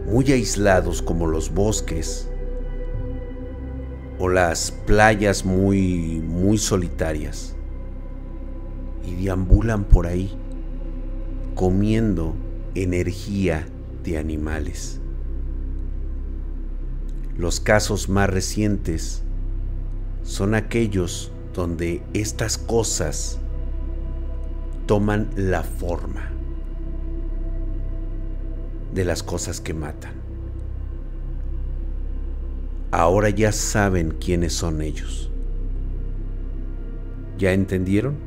muy 0.05 0.31
aislados 0.31 1.01
como 1.01 1.27
los 1.27 1.53
bosques 1.53 2.29
o 4.19 4.29
las 4.29 4.71
playas 4.71 5.43
muy 5.43 6.23
muy 6.25 6.57
solitarias 6.57 7.56
y 9.07 9.15
deambulan 9.15 9.85
por 9.85 10.05
ahí 10.05 10.37
comiendo 11.55 12.35
energía 12.75 13.67
de 14.03 14.17
animales. 14.17 14.99
Los 17.37 17.59
casos 17.59 18.09
más 18.09 18.29
recientes 18.29 19.23
son 20.23 20.53
aquellos 20.53 21.31
donde 21.53 22.03
estas 22.13 22.57
cosas 22.57 23.39
toman 24.85 25.29
la 25.35 25.63
forma 25.63 26.31
de 28.93 29.05
las 29.05 29.23
cosas 29.23 29.61
que 29.61 29.73
matan. 29.73 30.13
Ahora 32.91 33.29
ya 33.29 33.51
saben 33.51 34.11
quiénes 34.11 34.53
son 34.53 34.81
ellos. 34.81 35.31
¿Ya 37.37 37.53
entendieron? 37.53 38.26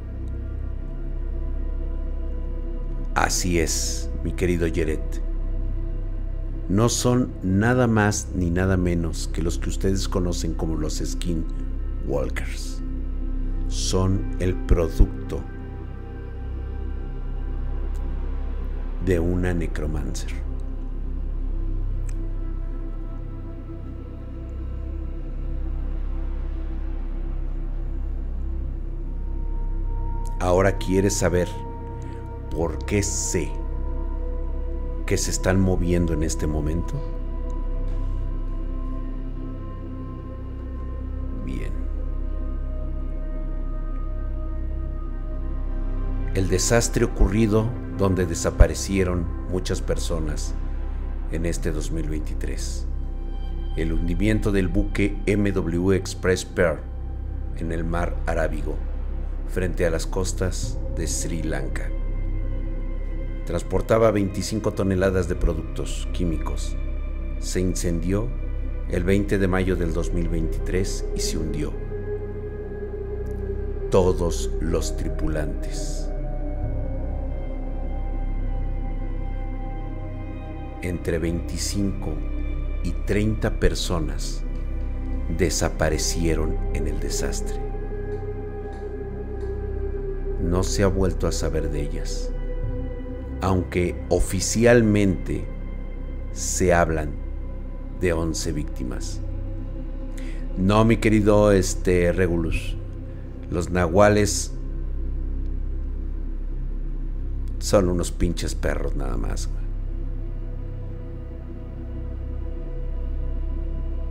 Así 3.15 3.59
es, 3.59 4.11
mi 4.25 4.33
querido 4.33 4.67
Yeret 4.67 5.31
no 6.71 6.89
son 6.89 7.33
nada 7.43 7.89
más 7.89 8.29
ni 8.33 8.49
nada 8.49 8.77
menos 8.77 9.29
que 9.33 9.43
los 9.43 9.59
que 9.59 9.71
ustedes 9.71 10.09
conocen 10.09 10.55
como 10.55 10.77
los 10.77 11.03
Skin 11.05 11.45
Walkers. 12.07 12.81
Son 13.67 14.37
el 14.39 14.55
producto 14.55 15.41
de 19.05 19.19
una 19.19 19.53
necromancer. 19.53 20.31
Ahora 30.39 30.79
quieres 30.79 31.15
saber 31.15 31.49
por 32.51 32.85
qué 32.85 33.03
sé 33.03 33.51
que 35.07 35.17
se 35.17 35.31
están 35.31 35.61
moviendo 35.61 36.13
en 36.13 36.23
este 36.23 36.47
momento? 36.47 36.95
Bien. 41.45 41.73
El 46.35 46.49
desastre 46.49 47.05
ocurrido 47.05 47.69
donde 47.99 48.27
desaparecieron 48.27 49.27
muchas 49.51 49.81
personas 49.81 50.55
en 51.33 51.47
este 51.47 51.73
2023. 51.73 52.87
El 53.77 53.93
hundimiento 53.93 54.53
del 54.53 54.69
buque 54.69 55.17
MW 55.27 55.93
Express 55.93 56.45
Pearl 56.45 56.81
en 57.57 57.73
el 57.73 57.85
mar 57.85 58.17
Arábigo 58.27 58.77
frente 59.49 59.87
a 59.87 59.91
las 59.91 60.07
costas 60.07 60.79
de 60.97 61.07
Sri 61.07 61.43
Lanka 61.43 61.91
transportaba 63.51 64.13
25 64.13 64.75
toneladas 64.75 65.29
de 65.29 65.35
productos 65.35 66.07
químicos. 66.13 66.77
Se 67.41 67.59
incendió 67.59 68.29
el 68.89 69.03
20 69.03 69.39
de 69.39 69.49
mayo 69.49 69.75
del 69.75 69.93
2023 69.93 71.07
y 71.17 71.21
se 71.21 71.37
hundió. 71.37 71.73
Todos 73.91 74.53
los 74.61 74.97
tripulantes. 74.97 76.09
Entre 80.83 81.19
25 81.19 82.15
y 82.85 82.93
30 83.05 83.59
personas 83.59 84.45
desaparecieron 85.37 86.57
en 86.75 86.87
el 86.87 87.01
desastre. 87.01 87.61
No 90.41 90.63
se 90.63 90.85
ha 90.85 90.87
vuelto 90.87 91.27
a 91.27 91.33
saber 91.33 91.69
de 91.71 91.83
ellas 91.83 92.30
aunque 93.41 93.97
oficialmente 94.09 95.47
se 96.33 96.73
hablan 96.73 97.11
de 98.01 98.13
11 98.13 98.53
víctimas. 98.53 99.21
No, 100.59 100.85
mi 100.85 100.99
querido 100.99 101.53
este 101.53 102.13
Regulus. 102.13 102.77
Los 103.51 103.71
nahuales 103.71 104.53
son 107.59 107.89
unos 107.89 108.11
pinches 108.11 108.55
perros 108.55 108.97
nada 108.97 109.17
más. 109.17 109.49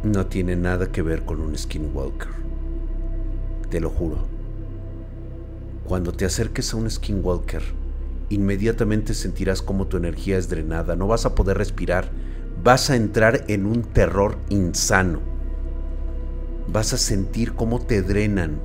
No 0.04 0.28
tiene 0.28 0.56
nada 0.56 0.92
que 0.92 1.02
ver 1.02 1.26
con 1.26 1.42
un 1.42 1.58
skinwalker. 1.58 2.30
Te 3.70 3.80
lo 3.80 3.90
juro. 3.90 4.18
Cuando 5.86 6.14
te 6.14 6.26
acerques 6.26 6.74
a 6.74 6.78
un 6.78 6.90
skinwalker, 6.90 7.64
inmediatamente 8.30 9.14
sentirás 9.14 9.62
como 9.62 9.88
tu 9.88 9.98
energía 9.98 10.38
es 10.38 10.50
drenada, 10.50 10.96
no 10.96 11.08
vas 11.08 11.26
a 11.26 11.36
poder 11.36 11.58
respirar, 11.58 12.12
vas 12.64 12.90
a 12.90 12.96
entrar 12.96 13.44
en 13.48 13.66
un 13.66 13.82
terror 13.84 14.38
insano. 14.50 15.20
Vas 16.72 16.94
a 16.94 16.98
sentir 16.98 17.54
cómo 17.54 17.80
te 17.80 18.04
drenan. 18.04 18.60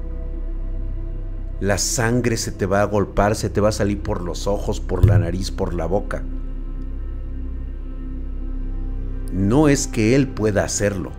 La 1.61 1.79
sangre 1.79 2.37
se 2.37 2.53
te 2.53 2.67
va 2.67 2.83
a 2.83 2.87
golpar, 2.87 3.35
se 3.35 3.49
te 3.49 3.61
va 3.61 3.71
a 3.71 3.73
salir 3.73 4.03
por 4.03 4.23
los 4.23 4.47
ojos, 4.47 4.81
por 4.81 5.07
la 5.07 5.19
nariz, 5.19 5.51
por 5.51 5.73
la 5.73 5.87
boca. 5.87 6.23
No 9.33 9.69
es 9.69 9.87
que 9.87 10.15
él 10.15 10.29
pueda 10.29 10.65
hacerlo. 10.65 11.13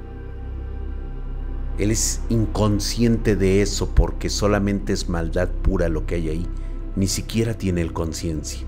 Él 1.80 1.92
es 1.92 2.22
inconsciente 2.30 3.36
de 3.36 3.62
eso 3.62 3.96
porque 3.96 4.30
solamente 4.30 4.94
es 4.94 5.10
maldad 5.10 5.50
pura 5.50 5.90
lo 5.90 6.06
que 6.06 6.16
hay 6.16 6.30
ahí 6.30 6.48
ni 6.96 7.08
siquiera 7.08 7.54
tiene 7.54 7.82
el 7.82 7.94
conciencia. 7.94 8.66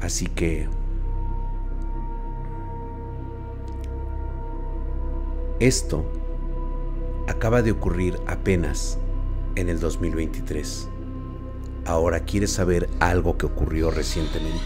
Así 0.00 0.26
que 0.26 0.68
esto 5.60 6.10
acaba 7.28 7.62
de 7.62 7.72
ocurrir 7.72 8.18
apenas 8.26 8.98
en 9.56 9.68
el 9.68 9.78
2023. 9.78 10.88
Ahora, 11.86 12.20
¿quieres 12.20 12.52
saber 12.52 12.88
algo 12.98 13.36
que 13.36 13.46
ocurrió 13.46 13.90
recientemente? 13.90 14.58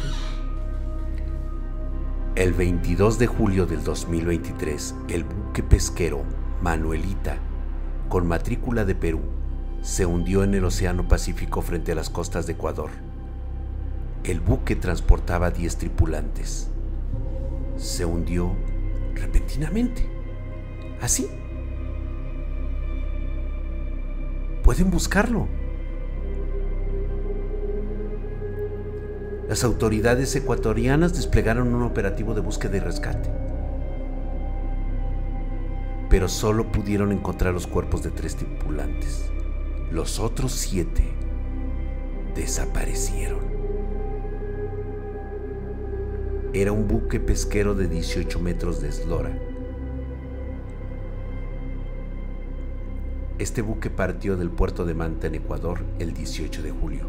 El 2.36 2.52
22 2.52 3.18
de 3.18 3.26
julio 3.26 3.66
del 3.66 3.84
2023, 3.84 4.94
el 5.08 5.24
buque 5.24 5.62
pesquero 5.62 6.22
Manuelita 6.62 7.38
con 8.08 8.26
matrícula 8.26 8.84
de 8.84 8.94
Perú, 8.94 9.20
se 9.82 10.06
hundió 10.06 10.44
en 10.44 10.54
el 10.54 10.64
Océano 10.64 11.08
Pacífico 11.08 11.60
frente 11.60 11.92
a 11.92 11.94
las 11.94 12.10
costas 12.10 12.46
de 12.46 12.54
Ecuador. 12.54 12.90
El 14.24 14.40
buque 14.40 14.76
transportaba 14.76 15.50
10 15.50 15.76
tripulantes. 15.76 16.70
Se 17.76 18.04
hundió 18.06 18.54
repentinamente. 19.14 20.08
Así. 21.02 21.28
Pueden 24.62 24.90
buscarlo. 24.90 25.46
Las 29.48 29.62
autoridades 29.62 30.34
ecuatorianas 30.34 31.14
desplegaron 31.14 31.74
un 31.74 31.82
operativo 31.82 32.32
de 32.32 32.40
búsqueda 32.40 32.78
y 32.78 32.80
rescate. 32.80 33.43
Pero 36.10 36.28
solo 36.28 36.70
pudieron 36.70 37.12
encontrar 37.12 37.54
los 37.54 37.66
cuerpos 37.66 38.02
de 38.02 38.10
tres 38.10 38.36
tripulantes. 38.36 39.30
Los 39.90 40.20
otros 40.20 40.52
siete 40.52 41.04
desaparecieron. 42.34 43.54
Era 46.52 46.72
un 46.72 46.86
buque 46.86 47.18
pesquero 47.18 47.74
de 47.74 47.88
18 47.88 48.38
metros 48.38 48.80
de 48.80 48.88
eslora. 48.88 49.36
Este 53.38 53.62
buque 53.62 53.90
partió 53.90 54.36
del 54.36 54.50
puerto 54.50 54.84
de 54.84 54.94
Manta 54.94 55.26
en 55.26 55.34
Ecuador 55.34 55.80
el 55.98 56.14
18 56.14 56.62
de 56.62 56.70
julio 56.70 57.06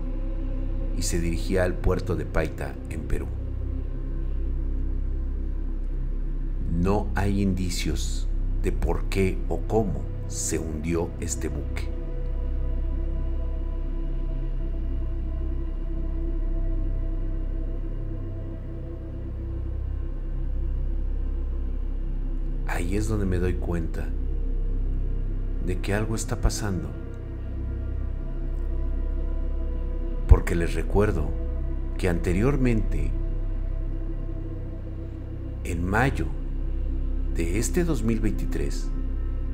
y 0.97 1.03
se 1.03 1.19
dirigía 1.19 1.63
al 1.63 1.75
puerto 1.75 2.15
de 2.15 2.25
Paita 2.25 2.75
en 2.89 3.01
Perú. 3.01 3.27
No 6.71 7.07
hay 7.13 7.41
indicios 7.41 8.27
de 8.65 8.71
por 8.71 9.03
qué 9.09 9.37
o 9.47 9.59
cómo 9.59 10.01
se 10.27 10.57
hundió 10.57 11.11
este 11.19 11.49
buque. 11.49 11.87
Ahí 22.65 22.97
es 22.97 23.07
donde 23.07 23.27
me 23.27 23.37
doy 23.37 23.53
cuenta 23.53 24.07
de 25.67 25.77
que 25.77 25.93
algo 25.93 26.15
está 26.15 26.41
pasando. 26.41 26.89
Porque 30.27 30.55
les 30.55 30.73
recuerdo 30.73 31.29
que 31.99 32.09
anteriormente, 32.09 33.11
en 35.65 35.85
mayo 35.85 36.25
de 37.35 37.59
este 37.59 37.83
2023, 37.83 38.87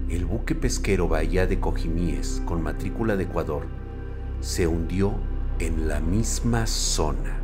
el 0.10 0.26
buque 0.26 0.54
pesquero 0.54 1.08
Bahía 1.08 1.48
de 1.48 1.60
Cojimíes, 1.60 2.44
con 2.46 2.62
matrícula 2.62 3.16
de 3.18 3.24
Ecuador, 3.24 3.66
se 4.40 4.68
hundió 4.68 5.16
en 5.58 5.88
la 5.88 6.00
misma 6.00 6.68
zona 6.68 7.40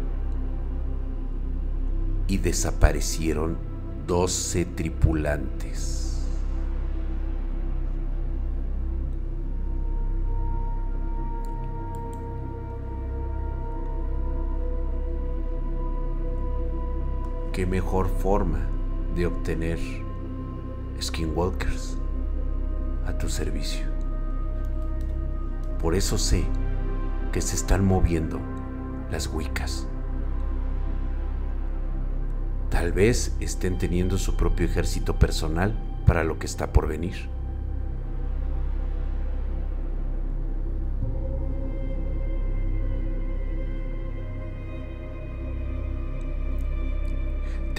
y 2.27 2.37
desaparecieron 2.37 3.57
12 4.05 4.65
tripulantes. 4.65 6.27
¿Qué 17.53 17.65
mejor 17.65 18.07
forma 18.07 18.67
de 19.15 19.25
obtener 19.25 20.06
skinwalkers 21.01 21.97
a 23.05 23.17
tu 23.17 23.29
servicio? 23.29 23.85
Por 25.79 25.95
eso 25.95 26.17
sé 26.17 26.43
que 27.31 27.41
se 27.41 27.55
están 27.55 27.85
moviendo 27.85 28.39
las 29.11 29.27
Wiccas. 29.27 29.87
Tal 32.69 32.91
vez 32.91 33.35
estén 33.39 33.77
teniendo 33.77 34.17
su 34.17 34.35
propio 34.35 34.65
ejército 34.65 35.17
personal 35.17 35.77
para 36.05 36.23
lo 36.23 36.39
que 36.39 36.45
está 36.45 36.73
por 36.73 36.87
venir. 36.87 37.36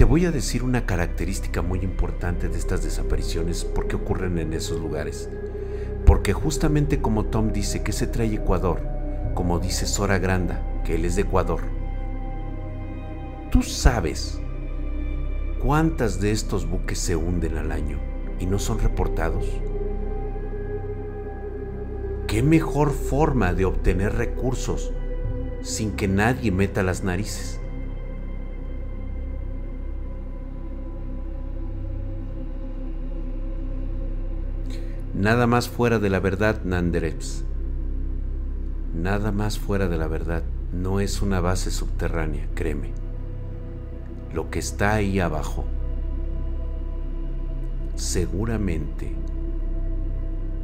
Voy 0.09 0.25
a 0.25 0.31
decir 0.31 0.63
una 0.63 0.85
característica 0.85 1.61
muy 1.61 1.79
importante 1.79 2.49
de 2.49 2.57
estas 2.57 2.83
desapariciones, 2.83 3.63
por 3.63 3.87
qué 3.87 3.95
ocurren 3.95 4.39
en 4.39 4.51
esos 4.51 4.81
lugares. 4.81 5.29
Porque 6.05 6.33
justamente 6.33 6.99
como 6.99 7.25
Tom 7.25 7.53
dice 7.53 7.83
que 7.83 7.93
se 7.93 8.07
trae 8.07 8.33
Ecuador, 8.33 8.81
como 9.35 9.59
dice 9.59 9.85
Sora 9.85 10.17
Granda, 10.17 10.81
que 10.83 10.95
él 10.95 11.05
es 11.05 11.15
de 11.15 11.21
Ecuador, 11.21 11.61
tú 13.51 13.61
sabes 13.61 14.41
¿Cuántas 15.59 16.21
de 16.21 16.31
estos 16.31 16.69
buques 16.69 16.97
se 16.99 17.17
hunden 17.17 17.57
al 17.57 17.73
año 17.73 17.99
y 18.39 18.45
no 18.45 18.59
son 18.59 18.79
reportados? 18.79 19.45
¿Qué 22.27 22.41
mejor 22.41 22.91
forma 22.91 23.53
de 23.53 23.65
obtener 23.65 24.15
recursos 24.15 24.93
sin 25.61 25.91
que 25.97 26.07
nadie 26.07 26.53
meta 26.53 26.81
las 26.81 27.03
narices? 27.03 27.59
Nada 35.19 35.45
más 35.45 35.69
fuera 35.69 35.99
de 35.99 36.09
la 36.09 36.19
verdad, 36.19 36.63
Nandereps. 36.63 37.43
Nada 38.95 39.31
más 39.31 39.59
fuera 39.59 39.87
de 39.87 39.97
la 39.97 40.07
verdad. 40.07 40.43
No 40.73 40.99
es 40.99 41.21
una 41.21 41.41
base 41.41 41.69
subterránea, 41.69 42.47
créeme 42.55 42.93
lo 44.33 44.49
que 44.49 44.59
está 44.59 44.93
ahí 44.93 45.19
abajo, 45.19 45.65
seguramente 47.95 49.11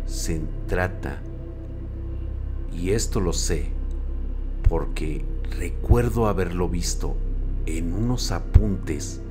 se 0.06 0.42
trata, 0.68 1.20
y 2.72 2.92
esto 2.92 3.20
lo 3.20 3.34
sé, 3.34 3.68
porque 4.70 5.26
recuerdo 5.58 6.28
haberlo 6.28 6.70
visto 6.70 7.16
en 7.66 7.94
unos 7.94 8.32
apuntes 8.32 9.22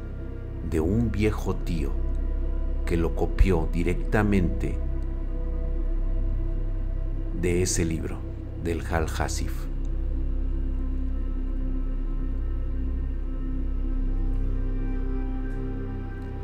de 0.68 0.80
un 0.80 1.12
viejo 1.12 1.54
tío 1.54 1.90
que 2.86 2.96
lo 2.96 3.14
copió 3.14 3.68
directamente 3.72 4.76
de 7.44 7.60
ese 7.60 7.84
libro, 7.84 8.16
del 8.62 8.82
Hal 8.86 9.04
Hasif. 9.18 9.52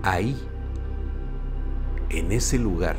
Ahí, 0.02 0.36
en 2.10 2.32
ese 2.32 2.58
lugar, 2.58 2.96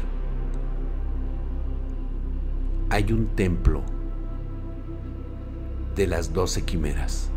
hay 2.90 3.12
un 3.14 3.28
templo 3.36 3.84
de 5.96 6.08
las 6.08 6.34
doce 6.34 6.64
quimeras. 6.64 7.31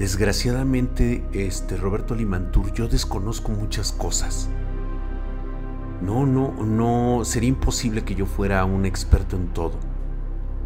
Desgraciadamente, 0.00 1.22
este 1.34 1.76
Roberto 1.76 2.14
Limantur, 2.14 2.72
yo 2.72 2.88
desconozco 2.88 3.52
muchas 3.52 3.92
cosas. 3.92 4.48
No, 6.00 6.24
no, 6.24 6.54
no, 6.64 7.22
sería 7.26 7.50
imposible 7.50 8.02
que 8.02 8.14
yo 8.14 8.24
fuera 8.24 8.64
un 8.64 8.86
experto 8.86 9.36
en 9.36 9.48
todo. 9.48 9.74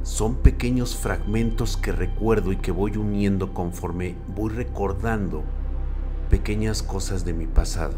Son 0.05 0.37
pequeños 0.37 0.95
fragmentos 0.95 1.77
que 1.77 1.91
recuerdo 1.91 2.53
y 2.53 2.59
que 2.59 2.71
voy 2.71 2.97
uniendo 2.97 3.53
conforme 3.53 4.15
voy 4.29 4.53
recordando 4.53 5.43
pequeñas 6.31 6.85
cosas 6.85 7.25
de 7.25 7.33
mi 7.33 7.49
pasado. 7.49 7.97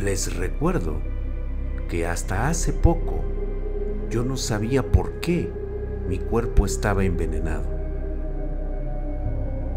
Les 0.00 0.34
recuerdo 0.34 1.00
que 1.88 2.08
hasta 2.08 2.48
hace 2.48 2.72
poco 2.72 3.22
yo 4.14 4.22
no 4.22 4.36
sabía 4.36 4.92
por 4.92 5.18
qué 5.18 5.52
mi 6.08 6.20
cuerpo 6.20 6.66
estaba 6.66 7.02
envenenado. 7.02 7.64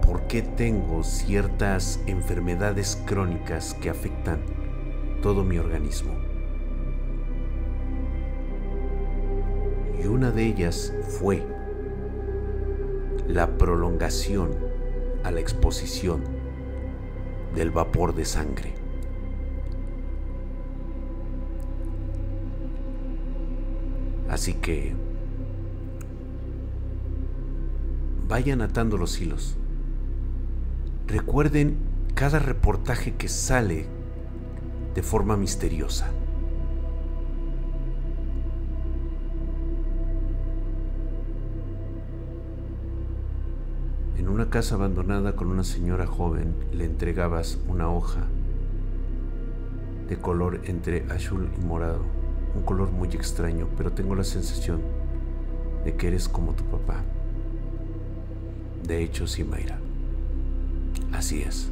¿Por 0.05 0.27
qué 0.27 0.43
tengo 0.43 1.03
ciertas 1.03 1.99
enfermedades 2.05 3.01
crónicas 3.07 3.73
que 3.81 3.89
afectan 3.89 4.41
todo 5.23 5.43
mi 5.43 5.57
organismo? 5.57 6.13
Y 9.99 10.05
una 10.05 10.29
de 10.29 10.45
ellas 10.45 10.93
fue 11.19 11.43
la 13.27 13.57
prolongación 13.57 14.51
a 15.23 15.31
la 15.31 15.39
exposición 15.39 16.23
del 17.55 17.71
vapor 17.71 18.13
de 18.13 18.25
sangre. 18.25 18.76
Así 24.29 24.53
que 24.55 24.93
vayan 28.27 28.61
atando 28.61 28.97
los 28.97 29.19
hilos. 29.21 29.55
Recuerden 31.07 31.77
cada 32.13 32.39
reportaje 32.39 33.15
que 33.15 33.29
sale 33.29 33.85
de 34.93 35.03
forma 35.03 35.37
misteriosa. 35.37 36.11
En 44.17 44.27
una 44.27 44.49
casa 44.49 44.75
abandonada 44.75 45.35
con 45.35 45.47
una 45.47 45.63
señora 45.63 46.05
joven 46.05 46.53
le 46.73 46.85
entregabas 46.85 47.59
una 47.67 47.89
hoja 47.89 48.27
de 50.09 50.17
color 50.17 50.61
entre 50.65 51.05
azul 51.11 51.49
y 51.57 51.65
morado, 51.65 52.16
un 52.57 52.63
color 52.63 52.91
muy 52.91 53.09
extraño, 53.09 53.67
pero 53.77 53.91
tengo 53.91 54.15
la 54.15 54.23
sensación 54.23 54.81
de 55.85 55.95
que 55.95 56.07
eres 56.07 56.27
como 56.27 56.53
tu 56.53 56.63
papá. 56.65 57.03
De 58.83 59.03
hecho, 59.03 59.27
sí, 59.27 59.43
Mayra. 59.43 59.79
Así 61.13 61.41
es. 61.41 61.71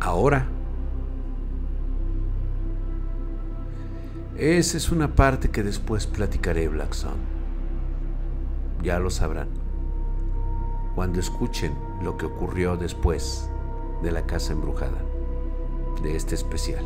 Ahora, 0.00 0.46
esa 4.36 4.76
es 4.76 4.90
una 4.90 5.14
parte 5.14 5.50
que 5.50 5.62
después 5.62 6.06
platicaré, 6.06 6.68
Black 6.68 6.92
Sun. 6.92 7.12
Ya 8.82 8.98
lo 8.98 9.10
sabrán. 9.10 9.61
Cuando 10.94 11.20
escuchen 11.20 11.74
lo 12.02 12.16
que 12.16 12.26
ocurrió 12.26 12.76
después 12.76 13.48
de 14.02 14.10
la 14.12 14.26
casa 14.26 14.52
embrujada, 14.52 14.98
de 16.02 16.16
este 16.16 16.34
especial. 16.34 16.84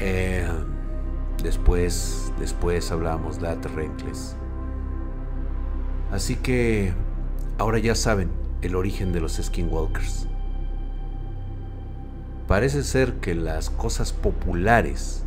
Eh, 0.00 0.46
después, 1.42 2.32
después 2.38 2.90
hablamos 2.92 3.40
de 3.40 3.54
Renkles. 3.54 4.36
Así 6.12 6.36
que 6.36 6.92
ahora 7.58 7.78
ya 7.78 7.94
saben 7.94 8.30
el 8.62 8.76
origen 8.76 9.12
de 9.12 9.20
los 9.20 9.36
Skinwalkers. 9.36 10.26
Parece 12.46 12.82
ser 12.82 13.14
que 13.14 13.34
las 13.34 13.68
cosas 13.68 14.12
populares, 14.12 15.24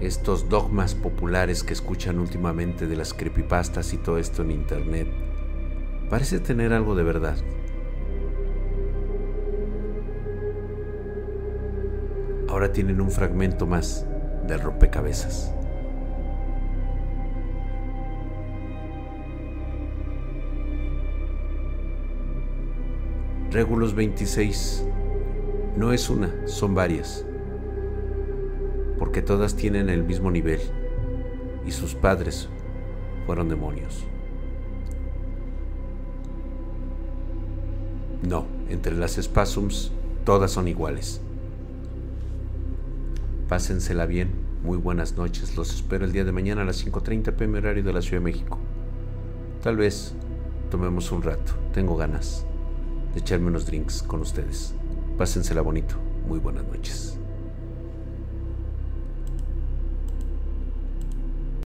estos 0.00 0.48
dogmas 0.48 0.94
populares 0.94 1.62
que 1.62 1.72
escuchan 1.72 2.18
últimamente 2.18 2.86
de 2.86 2.96
las 2.96 3.14
creepypastas 3.14 3.92
y 3.92 3.98
todo 3.98 4.18
esto 4.18 4.42
en 4.42 4.50
internet, 4.50 5.08
parece 6.08 6.40
tener 6.40 6.72
algo 6.72 6.94
de 6.94 7.02
verdad. 7.02 7.36
ahora 12.60 12.72
tienen 12.72 13.00
un 13.00 13.10
fragmento 13.10 13.66
más 13.66 14.04
del 14.46 14.60
rompecabezas. 14.60 15.54
Regulus 23.50 23.94
26 23.94 24.84
no 25.76 25.92
es 25.92 26.10
una, 26.10 26.46
son 26.46 26.74
varias, 26.74 27.24
porque 29.00 29.22
todas 29.22 29.56
tienen 29.56 29.88
el 29.88 30.04
mismo 30.04 30.30
nivel 30.30 30.60
y 31.66 31.72
sus 31.72 31.94
padres 31.94 32.50
fueron 33.24 33.48
demonios. 33.48 34.04
No, 38.22 38.44
entre 38.68 38.94
las 38.94 39.16
spasms 39.16 39.90
todas 40.24 40.50
son 40.50 40.68
iguales. 40.68 41.22
Pásensela 43.48 44.04
bien. 44.04 44.28
Muy 44.62 44.76
buenas 44.76 45.16
noches. 45.16 45.56
Los 45.56 45.74
espero 45.74 46.04
el 46.04 46.12
día 46.12 46.24
de 46.24 46.32
mañana 46.32 46.60
a 46.60 46.66
las 46.66 46.86
5.30 46.86 47.32
pm 47.32 47.58
horario 47.58 47.82
de 47.82 47.94
la 47.94 48.02
Ciudad 48.02 48.18
de 48.18 48.24
México. 48.24 48.58
Tal 49.62 49.78
vez 49.78 50.14
tomemos 50.70 51.10
un 51.10 51.22
rato. 51.22 51.54
Tengo 51.72 51.96
ganas 51.96 52.44
de 53.14 53.20
echarme 53.20 53.48
unos 53.48 53.64
drinks 53.64 54.02
con 54.02 54.20
ustedes. 54.20 54.74
Pásensela 55.16 55.62
bonito. 55.62 55.94
Muy 56.28 56.38
buenas 56.38 56.66
noches. 56.66 57.19